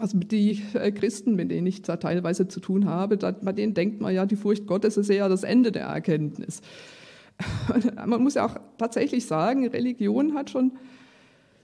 Also 0.00 0.18
die 0.18 0.62
äh, 0.74 0.90
Christen, 0.90 1.36
mit 1.36 1.50
denen 1.50 1.66
ich 1.66 1.82
da 1.82 1.96
teilweise 1.96 2.48
zu 2.48 2.58
tun 2.58 2.86
habe, 2.86 3.16
da, 3.16 3.30
bei 3.30 3.52
denen 3.52 3.74
denkt 3.74 4.00
man 4.00 4.12
ja, 4.12 4.26
die 4.26 4.36
Furcht 4.36 4.66
Gottes 4.66 4.96
ist 4.96 5.08
eher 5.08 5.28
das 5.28 5.44
Ende 5.44 5.70
der 5.70 5.86
Erkenntnis. 5.86 6.62
Man 8.06 8.22
muss 8.22 8.34
ja 8.34 8.46
auch 8.46 8.56
tatsächlich 8.78 9.26
sagen, 9.26 9.66
Religion 9.66 10.34
hat 10.34 10.50
schon 10.50 10.72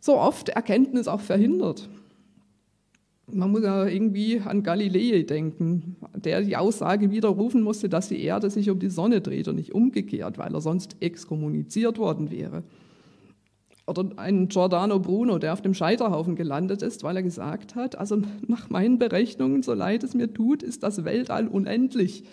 so 0.00 0.16
oft 0.16 0.48
Erkenntnis 0.48 1.08
auch 1.08 1.20
verhindert. 1.20 1.88
Man 3.32 3.52
muss 3.52 3.62
ja 3.62 3.86
irgendwie 3.86 4.40
an 4.40 4.62
Galilei 4.62 5.22
denken, 5.22 5.96
der 6.14 6.40
die 6.40 6.56
Aussage 6.56 7.10
widerrufen 7.10 7.62
musste, 7.62 7.88
dass 7.88 8.08
die 8.08 8.22
Erde 8.22 8.50
sich 8.50 8.70
um 8.70 8.78
die 8.78 8.90
Sonne 8.90 9.20
dreht 9.20 9.46
und 9.46 9.56
nicht 9.56 9.72
umgekehrt, 9.72 10.38
weil 10.38 10.52
er 10.52 10.60
sonst 10.60 10.96
exkommuniziert 11.00 11.98
worden 11.98 12.30
wäre. 12.30 12.64
Oder 13.86 14.10
ein 14.16 14.48
Giordano 14.48 14.98
Bruno, 14.98 15.38
der 15.38 15.52
auf 15.52 15.62
dem 15.62 15.74
Scheiterhaufen 15.74 16.36
gelandet 16.36 16.82
ist, 16.82 17.02
weil 17.02 17.16
er 17.16 17.22
gesagt 17.22 17.74
hat, 17.74 17.96
also 17.96 18.22
nach 18.46 18.70
meinen 18.70 18.98
Berechnungen, 18.98 19.62
so 19.62 19.74
leid 19.74 20.02
es 20.02 20.14
mir 20.14 20.32
tut, 20.32 20.62
ist 20.62 20.82
das 20.82 21.04
Weltall 21.04 21.46
unendlich. 21.46 22.24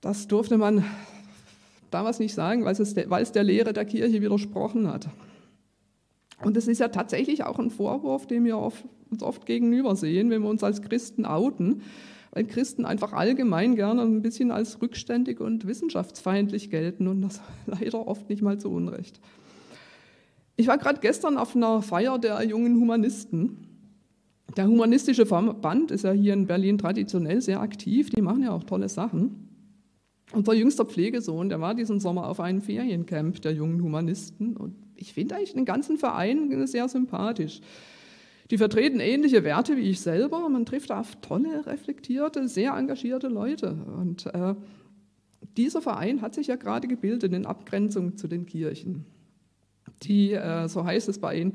Das 0.00 0.28
durfte 0.28 0.58
man 0.58 0.84
damals 1.94 2.18
nicht 2.18 2.34
sagen, 2.34 2.64
weil 2.64 2.74
es, 2.74 2.96
weil 2.96 3.22
es 3.22 3.32
der 3.32 3.44
Lehre 3.44 3.72
der 3.72 3.84
Kirche 3.84 4.20
widersprochen 4.20 4.88
hat. 4.88 5.08
Und 6.42 6.56
es 6.56 6.68
ist 6.68 6.80
ja 6.80 6.88
tatsächlich 6.88 7.44
auch 7.44 7.58
ein 7.58 7.70
Vorwurf, 7.70 8.26
den 8.26 8.44
wir 8.44 8.58
oft, 8.58 8.84
uns 9.10 9.22
oft 9.22 9.46
gegenüber 9.46 9.96
sehen, 9.96 10.30
wenn 10.30 10.42
wir 10.42 10.50
uns 10.50 10.64
als 10.64 10.82
Christen 10.82 11.24
outen, 11.24 11.82
weil 12.32 12.44
Christen 12.44 12.84
einfach 12.84 13.12
allgemein 13.12 13.76
gerne 13.76 14.02
ein 14.02 14.22
bisschen 14.22 14.50
als 14.50 14.82
rückständig 14.82 15.40
und 15.40 15.66
wissenschaftsfeindlich 15.66 16.70
gelten 16.70 17.06
und 17.06 17.22
das 17.22 17.40
leider 17.66 18.06
oft 18.06 18.28
nicht 18.28 18.42
mal 18.42 18.58
zu 18.58 18.70
Unrecht. 18.70 19.20
Ich 20.56 20.66
war 20.66 20.78
gerade 20.78 21.00
gestern 21.00 21.36
auf 21.36 21.56
einer 21.56 21.80
Feier 21.82 22.18
der 22.18 22.42
jungen 22.44 22.80
Humanisten. 22.80 23.68
Der 24.56 24.68
humanistische 24.68 25.26
Verband 25.26 25.90
ist 25.90 26.04
ja 26.04 26.12
hier 26.12 26.32
in 26.32 26.46
Berlin 26.46 26.78
traditionell 26.78 27.40
sehr 27.40 27.60
aktiv, 27.60 28.10
die 28.10 28.22
machen 28.22 28.42
ja 28.42 28.52
auch 28.52 28.64
tolle 28.64 28.88
Sachen. 28.88 29.43
Unser 30.32 30.54
jüngster 30.54 30.84
Pflegesohn, 30.84 31.48
der 31.48 31.60
war 31.60 31.74
diesen 31.74 32.00
Sommer 32.00 32.28
auf 32.28 32.40
einem 32.40 32.60
Feriencamp 32.60 33.42
der 33.42 33.52
jungen 33.52 33.82
Humanisten 33.82 34.56
und 34.56 34.74
ich 34.96 35.12
finde 35.12 35.36
eigentlich 35.36 35.54
den 35.54 35.64
ganzen 35.64 35.98
Verein 35.98 36.66
sehr 36.66 36.88
sympathisch. 36.88 37.60
Die 38.50 38.58
vertreten 38.58 39.00
ähnliche 39.00 39.42
Werte 39.42 39.76
wie 39.76 39.90
ich 39.90 40.00
selber. 40.00 40.48
Man 40.48 40.66
trifft 40.66 40.92
auf 40.92 41.16
tolle, 41.16 41.66
reflektierte, 41.66 42.46
sehr 42.46 42.74
engagierte 42.74 43.28
Leute. 43.28 43.76
Und 43.98 44.26
äh, 44.26 44.54
dieser 45.56 45.80
Verein 45.80 46.20
hat 46.20 46.34
sich 46.34 46.48
ja 46.48 46.56
gerade 46.56 46.86
gebildet 46.86 47.32
in 47.32 47.46
Abgrenzung 47.46 48.16
zu 48.16 48.28
den 48.28 48.44
Kirchen. 48.44 49.06
Die, 50.02 50.32
äh, 50.32 50.68
so 50.68 50.84
heißt 50.84 51.08
es 51.08 51.18
bei 51.18 51.38
ihnen, 51.38 51.54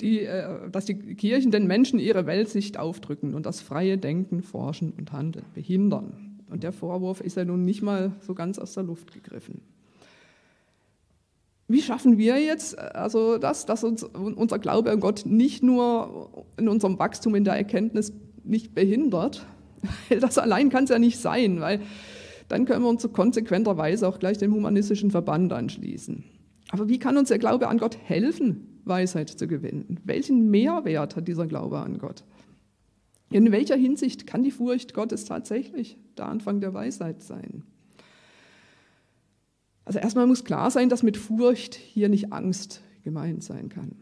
die, 0.00 0.20
äh, 0.20 0.70
dass 0.70 0.86
die 0.86 0.94
Kirchen 0.94 1.50
den 1.50 1.66
Menschen 1.66 1.98
ihre 1.98 2.26
Weltsicht 2.26 2.78
aufdrücken 2.78 3.34
und 3.34 3.44
das 3.44 3.60
freie 3.60 3.98
Denken, 3.98 4.42
Forschen 4.42 4.92
und 4.92 5.12
Handeln 5.12 5.44
behindern. 5.54 6.31
Und 6.52 6.62
der 6.62 6.72
Vorwurf 6.72 7.22
ist 7.22 7.38
ja 7.38 7.46
nun 7.46 7.64
nicht 7.64 7.80
mal 7.80 8.12
so 8.20 8.34
ganz 8.34 8.58
aus 8.58 8.74
der 8.74 8.82
Luft 8.82 9.14
gegriffen. 9.14 9.62
Wie 11.66 11.80
schaffen 11.80 12.18
wir 12.18 12.38
jetzt 12.38 12.78
also 12.78 13.38
das, 13.38 13.64
dass 13.64 13.82
uns 13.82 14.02
unser 14.02 14.58
Glaube 14.58 14.90
an 14.90 15.00
Gott 15.00 15.24
nicht 15.24 15.62
nur 15.62 16.44
in 16.58 16.68
unserem 16.68 16.98
Wachstum 16.98 17.34
in 17.34 17.44
der 17.44 17.54
Erkenntnis 17.54 18.12
nicht 18.44 18.74
behindert? 18.74 19.46
Das 20.20 20.38
allein 20.38 20.68
kann 20.68 20.84
es 20.84 20.90
ja 20.90 20.98
nicht 20.98 21.18
sein, 21.18 21.60
weil 21.60 21.80
dann 22.48 22.66
können 22.66 22.84
wir 22.84 22.88
uns 22.88 23.02
so 23.02 23.08
konsequenterweise 23.08 24.06
auch 24.06 24.20
gleich 24.20 24.38
dem 24.38 24.54
humanistischen 24.54 25.10
Verband 25.10 25.52
anschließen. 25.52 26.22
Aber 26.70 26.88
wie 26.88 26.98
kann 26.98 27.16
uns 27.16 27.30
der 27.30 27.38
Glaube 27.38 27.66
an 27.66 27.78
Gott 27.78 27.96
helfen, 28.04 28.78
Weisheit 28.84 29.30
zu 29.30 29.48
gewinnen? 29.48 29.98
Welchen 30.04 30.50
Mehrwert 30.50 31.16
hat 31.16 31.26
dieser 31.26 31.46
Glaube 31.46 31.78
an 31.78 31.98
Gott? 31.98 32.22
In 33.32 33.50
welcher 33.50 33.76
Hinsicht 33.76 34.26
kann 34.26 34.42
die 34.42 34.50
Furcht 34.50 34.94
Gottes 34.94 35.24
tatsächlich 35.24 35.96
der 36.16 36.28
Anfang 36.28 36.60
der 36.60 36.74
Weisheit 36.74 37.22
sein? 37.22 37.64
Also 39.84 39.98
erstmal 39.98 40.26
muss 40.26 40.44
klar 40.44 40.70
sein, 40.70 40.88
dass 40.88 41.02
mit 41.02 41.16
Furcht 41.16 41.74
hier 41.74 42.08
nicht 42.08 42.32
Angst 42.32 42.82
gemeint 43.02 43.42
sein 43.42 43.68
kann. 43.68 43.96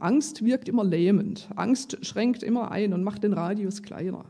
Angst 0.00 0.44
wirkt 0.44 0.68
immer 0.68 0.84
lähmend. 0.84 1.48
Angst 1.54 2.04
schränkt 2.04 2.42
immer 2.42 2.70
ein 2.70 2.92
und 2.92 3.04
macht 3.04 3.22
den 3.22 3.32
Radius 3.32 3.82
kleiner. 3.82 4.24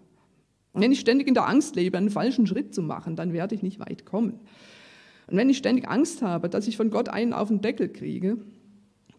Wenn 0.75 0.93
ich 0.93 1.01
ständig 1.01 1.27
in 1.27 1.35
der 1.35 1.49
Angst 1.49 1.75
lebe, 1.77 1.97
einen 1.97 2.11
falschen 2.11 2.47
Schritt 2.47 2.75
zu 2.75 2.83
machen, 2.83 3.17
dann 3.17 3.33
werde 3.33 3.55
ich 3.55 3.63
nicht 3.63 3.81
weit 3.81 4.05
kommen. 4.05 4.41
Und 5.27 5.37
wenn 5.37 5.49
ich 5.49 5.57
ständig 5.57 5.89
Angst 5.89 6.21
habe, 6.23 6.49
dass 6.49 6.69
ich 6.69 6.77
von 6.77 6.91
Gott 6.91 7.09
einen 7.09 7.33
auf 7.33 7.49
den 7.49 7.63
Deckel 7.63 7.89
kriege, 7.89 8.37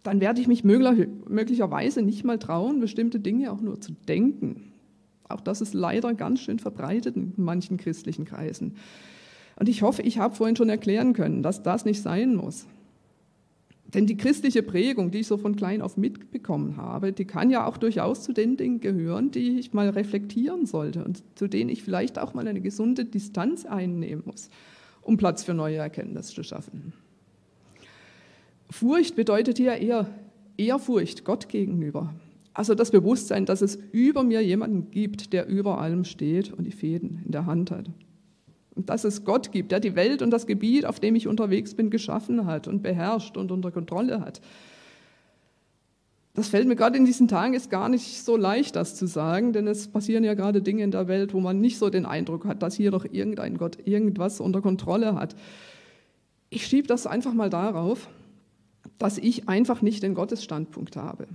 dann 0.03 0.21
werde 0.21 0.39
ich 0.39 0.47
mich 0.47 0.63
möglicherweise 0.63 2.01
nicht 2.03 2.23
mal 2.23 2.37
trauen, 2.37 2.79
bestimmte 2.79 3.19
Dinge 3.19 3.51
auch 3.51 3.61
nur 3.61 3.81
zu 3.81 3.93
denken. 4.07 4.73
Auch 5.27 5.41
das 5.41 5.61
ist 5.61 5.73
leider 5.73 6.13
ganz 6.13 6.41
schön 6.41 6.59
verbreitet 6.59 7.15
in 7.15 7.33
manchen 7.37 7.77
christlichen 7.77 8.25
Kreisen. 8.25 8.75
Und 9.57 9.69
ich 9.69 9.81
hoffe, 9.81 10.01
ich 10.01 10.17
habe 10.17 10.35
vorhin 10.35 10.55
schon 10.55 10.69
erklären 10.69 11.13
können, 11.13 11.41
dass 11.41 11.63
das 11.63 11.85
nicht 11.85 12.01
sein 12.01 12.35
muss. 12.35 12.65
Denn 13.93 14.07
die 14.07 14.17
christliche 14.17 14.63
Prägung, 14.63 15.11
die 15.11 15.19
ich 15.19 15.27
so 15.27 15.37
von 15.37 15.55
klein 15.55 15.81
auf 15.81 15.95
mitbekommen 15.95 16.75
habe, 16.75 17.13
die 17.13 17.25
kann 17.25 17.49
ja 17.49 17.65
auch 17.65 17.77
durchaus 17.77 18.23
zu 18.23 18.33
den 18.33 18.57
Dingen 18.57 18.81
gehören, 18.81 19.31
die 19.31 19.59
ich 19.59 19.73
mal 19.73 19.89
reflektieren 19.89 20.65
sollte 20.65 21.05
und 21.05 21.23
zu 21.35 21.47
denen 21.47 21.69
ich 21.69 21.83
vielleicht 21.83 22.19
auch 22.19 22.33
mal 22.33 22.47
eine 22.47 22.61
gesunde 22.61 23.05
Distanz 23.05 23.65
einnehmen 23.65 24.23
muss, 24.25 24.49
um 25.01 25.17
Platz 25.17 25.43
für 25.43 25.53
neue 25.53 25.77
Erkenntnisse 25.77 26.33
zu 26.33 26.43
schaffen. 26.43 26.93
Furcht 28.69 29.15
bedeutet 29.15 29.57
hier 29.57 29.75
eher 29.75 30.09
Ehrfurcht 30.57 31.23
Gott 31.23 31.47
gegenüber. 31.47 32.13
Also 32.55 32.73
das 32.73 32.89
Bewusstsein, 32.89 33.45
dass 33.45 33.61
es 33.61 33.77
über 33.91 34.23
mir 34.23 34.41
jemanden 34.41 34.89
gibt, 34.89 35.33
der 35.33 35.45
über 35.45 35.79
allem 35.79 36.05
steht 36.05 36.53
und 36.53 36.63
die 36.63 36.71
Fäden 36.71 37.21
in 37.25 37.31
der 37.33 37.45
Hand 37.45 37.69
hat. 37.69 37.89
Und 38.75 38.89
dass 38.89 39.03
es 39.03 39.25
Gott 39.25 39.51
gibt, 39.51 39.73
der 39.73 39.81
die 39.81 39.95
Welt 39.95 40.21
und 40.21 40.31
das 40.31 40.47
Gebiet, 40.47 40.85
auf 40.85 41.01
dem 41.01 41.15
ich 41.15 41.27
unterwegs 41.27 41.75
bin, 41.75 41.89
geschaffen 41.89 42.45
hat 42.45 42.69
und 42.69 42.81
beherrscht 42.81 43.35
und 43.35 43.51
unter 43.51 43.71
Kontrolle 43.71 44.21
hat. 44.21 44.39
Das 46.33 46.47
fällt 46.47 46.67
mir 46.67 46.77
gerade 46.77 46.97
in 46.97 47.05
diesen 47.05 47.27
Tagen 47.27 47.53
ist 47.53 47.69
gar 47.69 47.89
nicht 47.89 48.23
so 48.23 48.37
leicht, 48.37 48.77
das 48.77 48.95
zu 48.95 49.05
sagen, 49.05 49.51
denn 49.51 49.67
es 49.67 49.89
passieren 49.89 50.23
ja 50.23 50.33
gerade 50.33 50.61
Dinge 50.61 50.83
in 50.83 50.91
der 50.91 51.09
Welt, 51.09 51.33
wo 51.33 51.41
man 51.41 51.59
nicht 51.59 51.77
so 51.77 51.89
den 51.89 52.05
Eindruck 52.05 52.45
hat, 52.45 52.63
dass 52.63 52.75
hier 52.75 52.91
doch 52.91 53.03
irgendein 53.03 53.57
Gott 53.57 53.77
irgendwas 53.85 54.39
unter 54.39 54.61
Kontrolle 54.61 55.15
hat. 55.15 55.35
Ich 56.49 56.67
schiebe 56.67 56.87
das 56.87 57.05
einfach 57.05 57.33
mal 57.33 57.49
darauf, 57.49 58.07
dass 58.97 59.17
ich 59.17 59.49
einfach 59.49 59.81
nicht 59.81 60.03
den 60.03 60.13
Gottesstandpunkt 60.13 60.95
habe. 60.95 61.27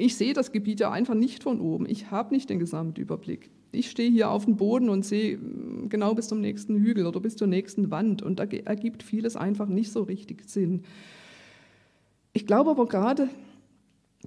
Ich 0.00 0.16
sehe 0.16 0.34
das 0.34 0.52
Gebiet 0.52 0.80
ja 0.80 0.90
einfach 0.90 1.14
nicht 1.14 1.42
von 1.42 1.60
oben. 1.60 1.86
Ich 1.88 2.10
habe 2.10 2.34
nicht 2.34 2.50
den 2.50 2.58
Gesamtüberblick 2.58 3.50
ich 3.72 3.90
stehe 3.90 4.10
hier 4.10 4.30
auf 4.30 4.44
dem 4.44 4.56
Boden 4.56 4.88
und 4.88 5.04
sehe 5.04 5.38
mm, 5.38 5.88
genau 5.88 6.14
bis 6.14 6.28
zum 6.28 6.40
nächsten 6.40 6.76
Hügel 6.76 7.06
oder 7.06 7.20
bis 7.20 7.36
zur 7.36 7.46
nächsten 7.46 7.90
Wand 7.90 8.22
und 8.22 8.38
da 8.38 8.44
ergibt 8.44 9.02
vieles 9.02 9.36
einfach 9.36 9.68
nicht 9.68 9.92
so 9.92 10.02
richtig 10.02 10.48
Sinn. 10.48 10.82
Ich 12.32 12.46
glaube 12.46 12.70
aber 12.70 12.86
gerade, 12.86 13.28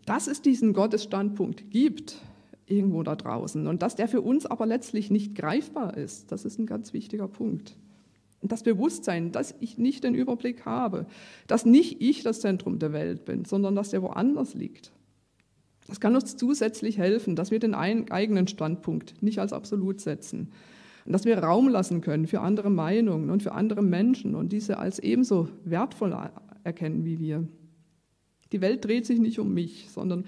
dass 0.06 0.28
es 0.28 0.42
diesen 0.42 0.74
Gottesstandpunkt 0.74 1.72
gibt, 1.72 2.18
irgendwo 2.66 3.04
da 3.04 3.16
draußen, 3.16 3.68
und 3.68 3.82
dass 3.82 3.96
der 3.96 4.08
für 4.08 4.22
uns 4.22 4.46
aber 4.46 4.66
letztlich 4.66 5.12
nicht 5.12 5.36
greifbar 5.36 5.96
ist, 5.98 6.32
das 6.32 6.46
ist 6.46 6.60
ein 6.60 6.66
ganz 6.66 6.94
wichtiger 6.94 7.28
Punkt. 7.28 7.78
Das 8.42 8.64
Bewusstsein, 8.64 9.32
dass 9.32 9.56
ich 9.62 9.78
nicht 9.78 10.04
den 10.04 10.16
Überblick 10.16 10.66
habe, 10.66 11.06
dass 11.48 11.66
nicht 11.66 12.02
ich 12.02 12.24
das 12.24 12.42
Zentrum 12.42 12.78
der 12.78 12.92
Welt 12.92 13.24
bin, 13.24 13.46
sondern 13.46 13.74
dass 13.74 13.92
der 13.92 14.02
woanders 14.02 14.54
liegt. 14.54 14.92
Das 15.88 16.00
kann 16.00 16.16
uns 16.16 16.38
zusätzlich 16.38 16.98
helfen, 16.98 17.36
dass 17.36 17.52
wir 17.52 17.60
den 17.60 17.76
eigenen 17.76 18.48
Standpunkt 18.48 19.22
nicht 19.22 19.40
als 19.40 19.54
absolut 19.54 20.00
setzen 20.00 20.52
und 21.06 21.12
dass 21.12 21.26
wir 21.26 21.38
Raum 21.38 21.68
lassen 21.68 22.02
können 22.02 22.28
für 22.28 22.42
andere 22.42 22.70
Meinungen 22.70 23.30
und 23.30 23.44
für 23.44 23.52
andere 23.52 23.82
Menschen 23.82 24.36
und 24.36 24.52
diese 24.54 24.78
als 24.78 25.00
ebenso 25.00 25.50
wertvoll 25.66 26.16
erkennen 26.64 27.04
wie 27.04 27.20
wir. 27.20 27.48
Die 28.52 28.62
Welt 28.62 28.86
dreht 28.86 29.06
sich 29.06 29.20
nicht 29.20 29.40
um 29.40 29.54
mich, 29.54 29.90
sondern 29.90 30.26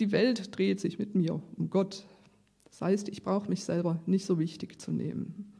die 0.00 0.12
Welt 0.12 0.56
dreht 0.56 0.80
sich 0.80 0.98
mit 0.98 1.14
mir 1.14 1.40
um 1.56 1.70
Gott. 1.70 2.04
Das 2.64 2.82
heißt, 2.82 3.08
ich 3.08 3.22
brauche 3.22 3.48
mich 3.48 3.64
selber 3.64 4.02
nicht 4.06 4.26
so 4.26 4.38
wichtig 4.38 4.80
zu 4.80 4.92
nehmen. 4.92 5.52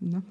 Na? 0.00 0.22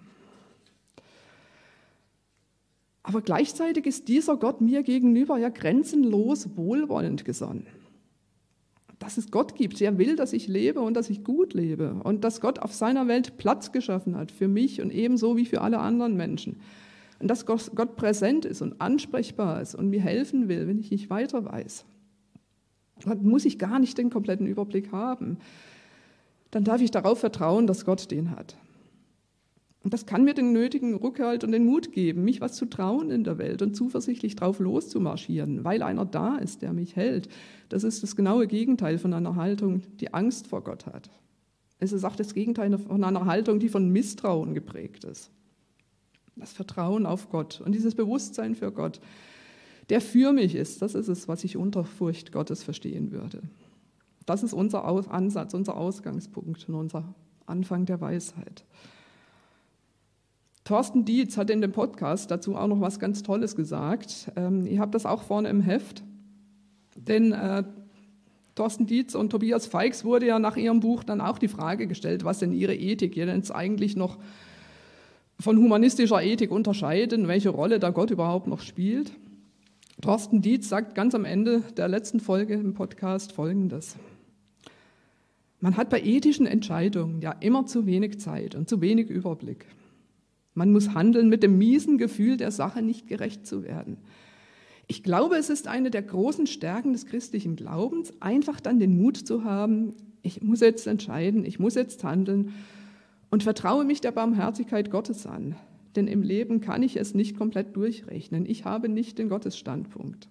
Aber 3.09 3.23
gleichzeitig 3.23 3.87
ist 3.87 4.07
dieser 4.07 4.37
Gott 4.37 4.61
mir 4.61 4.83
gegenüber 4.83 5.39
ja 5.39 5.49
grenzenlos 5.49 6.55
wohlwollend 6.55 7.25
gesonnen. 7.25 7.65
Dass 8.99 9.17
es 9.17 9.31
Gott 9.31 9.55
gibt, 9.55 9.79
der 9.79 9.97
will, 9.97 10.15
dass 10.15 10.31
ich 10.31 10.47
lebe 10.47 10.81
und 10.81 10.93
dass 10.93 11.09
ich 11.09 11.23
gut 11.23 11.55
lebe 11.55 11.95
und 12.03 12.23
dass 12.23 12.39
Gott 12.39 12.59
auf 12.59 12.71
seiner 12.71 13.07
Welt 13.07 13.37
Platz 13.37 13.71
geschaffen 13.71 14.15
hat 14.15 14.31
für 14.31 14.47
mich 14.47 14.79
und 14.79 14.91
ebenso 14.91 15.37
wie 15.37 15.47
für 15.47 15.61
alle 15.61 15.79
anderen 15.79 16.17
Menschen. 16.17 16.57
Und 17.17 17.29
dass 17.29 17.47
Gott 17.47 17.95
präsent 17.95 18.45
ist 18.45 18.61
und 18.61 18.79
ansprechbar 18.79 19.59
ist 19.59 19.73
und 19.73 19.89
mir 19.89 20.01
helfen 20.01 20.47
will, 20.47 20.67
wenn 20.67 20.77
ich 20.77 20.91
nicht 20.91 21.09
weiter 21.09 21.43
weiß. 21.45 21.85
Dann 23.05 23.25
muss 23.25 23.43
ich 23.43 23.57
gar 23.57 23.79
nicht 23.79 23.97
den 23.97 24.11
kompletten 24.11 24.45
Überblick 24.45 24.91
haben. 24.91 25.39
Dann 26.51 26.63
darf 26.63 26.79
ich 26.79 26.91
darauf 26.91 27.19
vertrauen, 27.19 27.65
dass 27.65 27.85
Gott 27.85 28.11
den 28.11 28.29
hat. 28.29 28.55
Und 29.81 29.93
das 29.93 30.05
kann 30.05 30.25
mir 30.25 30.33
den 30.33 30.51
nötigen 30.51 30.95
Rückhalt 30.95 31.43
und 31.43 31.53
den 31.53 31.65
Mut 31.65 31.93
geben, 31.93 32.25
mich 32.25 32.41
was 32.41 32.55
zu 32.55 32.65
trauen 32.65 33.11
in 33.11 33.23
der 33.23 33.37
Welt 33.37 33.61
und 33.61 33.75
zuversichtlich 33.75 34.35
drauf 34.35 34.59
loszumarschieren, 34.59 35.63
weil 35.63 35.83
einer 35.83 36.05
da 36.05 36.37
ist, 36.37 36.61
der 36.61 36.73
mich 36.73 36.97
hält. 36.97 37.29
Das 37.69 37.85
ist 37.85 38.03
das 38.03 38.17
genaue 38.17 38.47
Gegenteil 38.47 38.97
von 38.97 39.13
einer 39.13 39.35
Haltung, 39.35 39.83
die 40.01 40.13
Angst 40.13 40.47
vor 40.47 40.63
Gott 40.63 40.85
hat. 40.85 41.09
Es 41.79 41.93
ist 41.93 42.03
auch 42.03 42.17
das 42.17 42.33
Gegenteil 42.33 42.77
von 42.77 43.03
einer 43.05 43.25
Haltung, 43.25 43.59
die 43.59 43.69
von 43.69 43.89
Misstrauen 43.89 44.53
geprägt 44.53 45.05
ist. 45.05 45.31
Das 46.35 46.51
Vertrauen 46.51 47.05
auf 47.05 47.29
Gott 47.29 47.61
und 47.61 47.73
dieses 47.73 47.95
Bewusstsein 47.95 48.55
für 48.55 48.71
Gott, 48.73 48.99
der 49.89 50.01
für 50.01 50.33
mich 50.33 50.55
ist, 50.55 50.81
das 50.81 50.93
ist 50.93 51.07
es, 51.07 51.27
was 51.29 51.43
ich 51.45 51.55
unter 51.55 51.85
Furcht 51.85 52.33
Gottes 52.33 52.63
verstehen 52.63 53.11
würde. 53.11 53.41
Das 54.25 54.43
ist 54.43 54.53
unser 54.53 54.83
Ansatz, 54.83 55.53
unser 55.53 55.75
Ausgangspunkt 55.75 56.67
und 56.67 56.75
unser 56.75 57.15
Anfang 57.45 57.85
der 57.85 57.99
Weisheit. 57.99 58.65
Thorsten 60.69 61.03
Dietz 61.03 61.35
hat 61.35 61.49
in 61.49 61.61
dem 61.61 61.71
Podcast 61.71 62.29
dazu 62.29 62.55
auch 62.55 62.67
noch 62.67 62.79
was 62.79 62.99
ganz 62.99 63.23
Tolles 63.23 63.55
gesagt. 63.55 64.31
Ähm, 64.35 64.67
ihr 64.67 64.79
habt 64.79 64.93
das 64.93 65.07
auch 65.07 65.23
vorne 65.23 65.49
im 65.49 65.61
Heft. 65.61 66.03
Denn 66.95 67.31
äh, 67.31 67.63
Thorsten 68.53 68.85
Dietz 68.85 69.15
und 69.15 69.31
Tobias 69.31 69.65
Feix 69.65 70.05
wurde 70.05 70.27
ja 70.27 70.37
nach 70.37 70.57
ihrem 70.57 70.79
Buch 70.79 71.03
dann 71.03 71.21
auch 71.21 71.39
die 71.39 71.47
Frage 71.47 71.87
gestellt, 71.87 72.23
was 72.23 72.37
denn 72.37 72.53
ihre 72.53 72.75
Ethik 72.75 73.15
jetzt 73.15 73.49
eigentlich 73.49 73.95
noch 73.95 74.19
von 75.39 75.57
humanistischer 75.57 76.21
Ethik 76.21 76.51
unterscheiden, 76.51 77.27
welche 77.27 77.49
Rolle 77.49 77.79
da 77.79 77.89
Gott 77.89 78.11
überhaupt 78.11 78.45
noch 78.45 78.61
spielt. 78.61 79.11
Thorsten 80.03 80.43
Dietz 80.43 80.69
sagt 80.69 80.93
ganz 80.93 81.15
am 81.15 81.25
Ende 81.25 81.63
der 81.77 81.87
letzten 81.87 82.19
Folge 82.19 82.53
im 82.53 82.75
Podcast 82.75 83.31
Folgendes. 83.31 83.95
Man 85.61 85.77
hat 85.77 85.89
bei 85.89 85.99
ethischen 85.99 86.45
Entscheidungen 86.45 87.21
ja 87.21 87.31
immer 87.39 87.65
zu 87.65 87.87
wenig 87.87 88.19
Zeit 88.19 88.53
und 88.53 88.69
zu 88.69 88.81
wenig 88.81 89.09
Überblick. 89.09 89.65
Man 90.53 90.71
muss 90.71 90.93
handeln 90.93 91.29
mit 91.29 91.43
dem 91.43 91.57
miesen 91.57 91.97
Gefühl, 91.97 92.37
der 92.37 92.51
Sache 92.51 92.81
nicht 92.81 93.07
gerecht 93.07 93.45
zu 93.45 93.63
werden. 93.63 93.97
Ich 94.87 95.03
glaube, 95.03 95.35
es 95.37 95.49
ist 95.49 95.67
eine 95.67 95.91
der 95.91 96.01
großen 96.01 96.47
Stärken 96.47 96.93
des 96.93 97.05
christlichen 97.05 97.55
Glaubens, 97.55 98.13
einfach 98.21 98.59
dann 98.59 98.79
den 98.79 98.97
Mut 98.97 99.17
zu 99.17 99.43
haben, 99.43 99.93
ich 100.21 100.41
muss 100.41 100.61
jetzt 100.61 100.87
entscheiden, 100.87 101.45
ich 101.45 101.59
muss 101.59 101.75
jetzt 101.75 102.03
handeln 102.03 102.53
und 103.29 103.43
vertraue 103.43 103.85
mich 103.85 104.01
der 104.01 104.11
Barmherzigkeit 104.11 104.89
Gottes 104.89 105.25
an, 105.25 105.55
denn 105.95 106.07
im 106.07 106.23
Leben 106.23 106.59
kann 106.59 106.83
ich 106.83 106.97
es 106.97 107.13
nicht 107.13 107.37
komplett 107.37 107.75
durchrechnen. 107.75 108.45
Ich 108.45 108.65
habe 108.65 108.89
nicht 108.89 109.19
den 109.19 109.29
Gottesstandpunkt. 109.29 110.27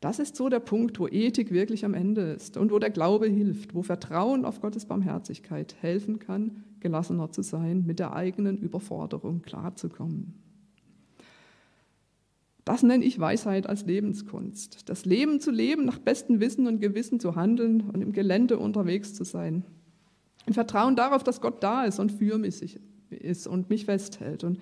Das 0.00 0.18
ist 0.18 0.36
so 0.36 0.50
der 0.50 0.60
Punkt, 0.60 0.98
wo 1.00 1.08
Ethik 1.08 1.50
wirklich 1.50 1.86
am 1.86 1.94
Ende 1.94 2.32
ist 2.32 2.58
und 2.58 2.70
wo 2.70 2.78
der 2.78 2.90
Glaube 2.90 3.26
hilft, 3.26 3.74
wo 3.74 3.82
Vertrauen 3.82 4.44
auf 4.44 4.60
Gottes 4.60 4.84
Barmherzigkeit 4.84 5.76
helfen 5.80 6.18
kann, 6.18 6.64
gelassener 6.84 7.32
zu 7.32 7.42
sein, 7.42 7.84
mit 7.86 7.98
der 7.98 8.12
eigenen 8.12 8.58
Überforderung 8.58 9.42
klarzukommen. 9.42 10.34
Das 12.66 12.82
nenne 12.82 13.04
ich 13.04 13.18
Weisheit 13.18 13.66
als 13.66 13.86
Lebenskunst. 13.86 14.88
Das 14.88 15.04
Leben 15.04 15.40
zu 15.40 15.50
leben, 15.50 15.86
nach 15.86 15.98
bestem 15.98 16.40
Wissen 16.40 16.66
und 16.66 16.80
Gewissen 16.80 17.20
zu 17.20 17.36
handeln 17.36 17.80
und 17.90 18.02
im 18.02 18.12
Gelände 18.12 18.58
unterwegs 18.58 19.14
zu 19.14 19.24
sein. 19.24 19.64
Im 20.46 20.52
Vertrauen 20.52 20.94
darauf, 20.94 21.24
dass 21.24 21.40
Gott 21.40 21.62
da 21.62 21.84
ist 21.84 21.98
und 21.98 22.12
für 22.12 22.38
mich 22.38 22.78
ist 23.10 23.46
und 23.46 23.70
mich 23.70 23.86
festhält. 23.86 24.44
Und 24.44 24.60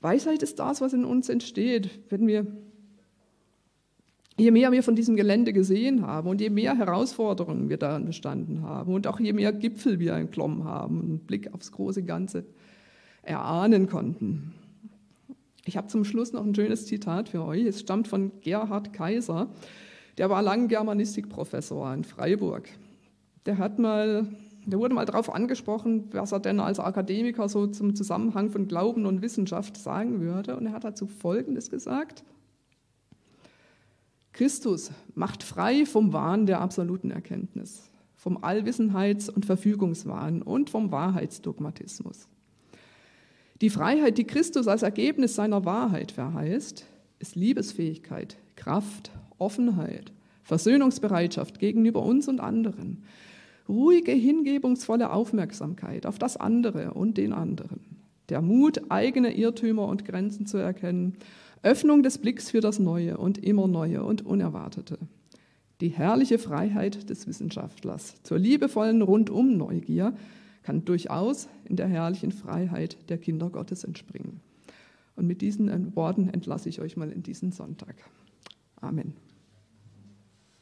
Weisheit 0.00 0.42
ist 0.42 0.58
das, 0.58 0.80
was 0.80 0.94
in 0.94 1.04
uns 1.04 1.28
entsteht, 1.28 1.90
wenn 2.08 2.26
wir, 2.26 2.46
je 4.42 4.50
mehr 4.50 4.72
wir 4.72 4.82
von 4.82 4.96
diesem 4.96 5.16
Gelände 5.16 5.52
gesehen 5.52 6.04
haben 6.04 6.28
und 6.28 6.40
je 6.40 6.50
mehr 6.50 6.76
Herausforderungen 6.76 7.68
wir 7.68 7.76
daran 7.76 8.04
bestanden 8.04 8.62
haben 8.62 8.92
und 8.92 9.06
auch 9.06 9.20
je 9.20 9.32
mehr 9.32 9.52
Gipfel 9.52 10.00
wir 10.00 10.14
entklommen 10.14 10.64
haben 10.64 10.98
und 10.98 11.04
einen 11.06 11.18
Blick 11.20 11.54
aufs 11.54 11.70
große 11.70 12.02
Ganze 12.02 12.44
erahnen 13.22 13.88
konnten. 13.88 14.52
Ich 15.64 15.76
habe 15.76 15.86
zum 15.86 16.04
Schluss 16.04 16.32
noch 16.32 16.44
ein 16.44 16.54
schönes 16.56 16.86
Zitat 16.86 17.28
für 17.28 17.44
euch. 17.44 17.64
Es 17.64 17.78
stammt 17.78 18.08
von 18.08 18.32
Gerhard 18.40 18.92
Kaiser. 18.92 19.48
Der 20.18 20.28
war 20.28 20.42
lang 20.42 20.66
Germanistikprofessor 20.66 21.94
in 21.94 22.02
Freiburg. 22.02 22.68
Der 23.46 23.58
hat 23.58 23.78
mal, 23.78 24.26
der 24.66 24.80
wurde 24.80 24.94
mal 24.94 25.06
darauf 25.06 25.32
angesprochen, 25.32 26.08
was 26.10 26.32
er 26.32 26.40
denn 26.40 26.58
als 26.58 26.80
Akademiker 26.80 27.48
so 27.48 27.68
zum 27.68 27.94
Zusammenhang 27.94 28.50
von 28.50 28.66
Glauben 28.66 29.06
und 29.06 29.22
Wissenschaft 29.22 29.76
sagen 29.76 30.20
würde. 30.20 30.56
Und 30.56 30.66
er 30.66 30.72
hat 30.72 30.82
dazu 30.82 31.06
Folgendes 31.06 31.70
gesagt. 31.70 32.24
Christus 34.32 34.90
macht 35.14 35.42
frei 35.42 35.84
vom 35.84 36.12
Wahn 36.12 36.46
der 36.46 36.60
absoluten 36.60 37.10
Erkenntnis, 37.10 37.90
vom 38.16 38.38
Allwissenheits- 38.38 39.28
und 39.28 39.44
Verfügungswahn 39.44 40.42
und 40.42 40.70
vom 40.70 40.90
Wahrheitsdogmatismus. 40.90 42.28
Die 43.60 43.70
Freiheit, 43.70 44.18
die 44.18 44.24
Christus 44.24 44.66
als 44.66 44.82
Ergebnis 44.82 45.34
seiner 45.34 45.64
Wahrheit 45.64 46.12
verheißt, 46.12 46.86
ist 47.18 47.36
Liebesfähigkeit, 47.36 48.36
Kraft, 48.56 49.12
Offenheit, 49.38 50.12
Versöhnungsbereitschaft 50.42 51.60
gegenüber 51.60 52.02
uns 52.02 52.26
und 52.26 52.40
anderen, 52.40 53.04
ruhige, 53.68 54.12
hingebungsvolle 54.12 55.10
Aufmerksamkeit 55.10 56.06
auf 56.06 56.18
das 56.18 56.36
andere 56.36 56.94
und 56.94 57.16
den 57.18 57.32
anderen, 57.32 57.80
der 58.28 58.42
Mut, 58.42 58.90
eigene 58.90 59.36
Irrtümer 59.36 59.86
und 59.86 60.04
Grenzen 60.04 60.46
zu 60.46 60.58
erkennen, 60.58 61.16
Öffnung 61.62 62.02
des 62.02 62.18
Blicks 62.18 62.50
für 62.50 62.60
das 62.60 62.78
Neue 62.78 63.16
und 63.18 63.38
immer 63.38 63.68
Neue 63.68 64.02
und 64.02 64.26
Unerwartete, 64.26 64.98
die 65.80 65.88
herrliche 65.88 66.38
Freiheit 66.38 67.08
des 67.08 67.26
Wissenschaftlers 67.26 68.22
zur 68.22 68.38
liebevollen 68.38 69.02
Rundum-Neugier, 69.02 70.14
kann 70.62 70.84
durchaus 70.84 71.48
in 71.64 71.76
der 71.76 71.88
herrlichen 71.88 72.32
Freiheit 72.32 72.96
der 73.08 73.18
Kinder 73.18 73.50
Gottes 73.50 73.84
entspringen. 73.84 74.40
Und 75.16 75.26
mit 75.26 75.40
diesen 75.40 75.94
Worten 75.94 76.28
entlasse 76.28 76.68
ich 76.68 76.80
euch 76.80 76.96
mal 76.96 77.10
in 77.10 77.22
diesen 77.22 77.52
Sonntag. 77.52 77.94
Amen. 78.80 79.14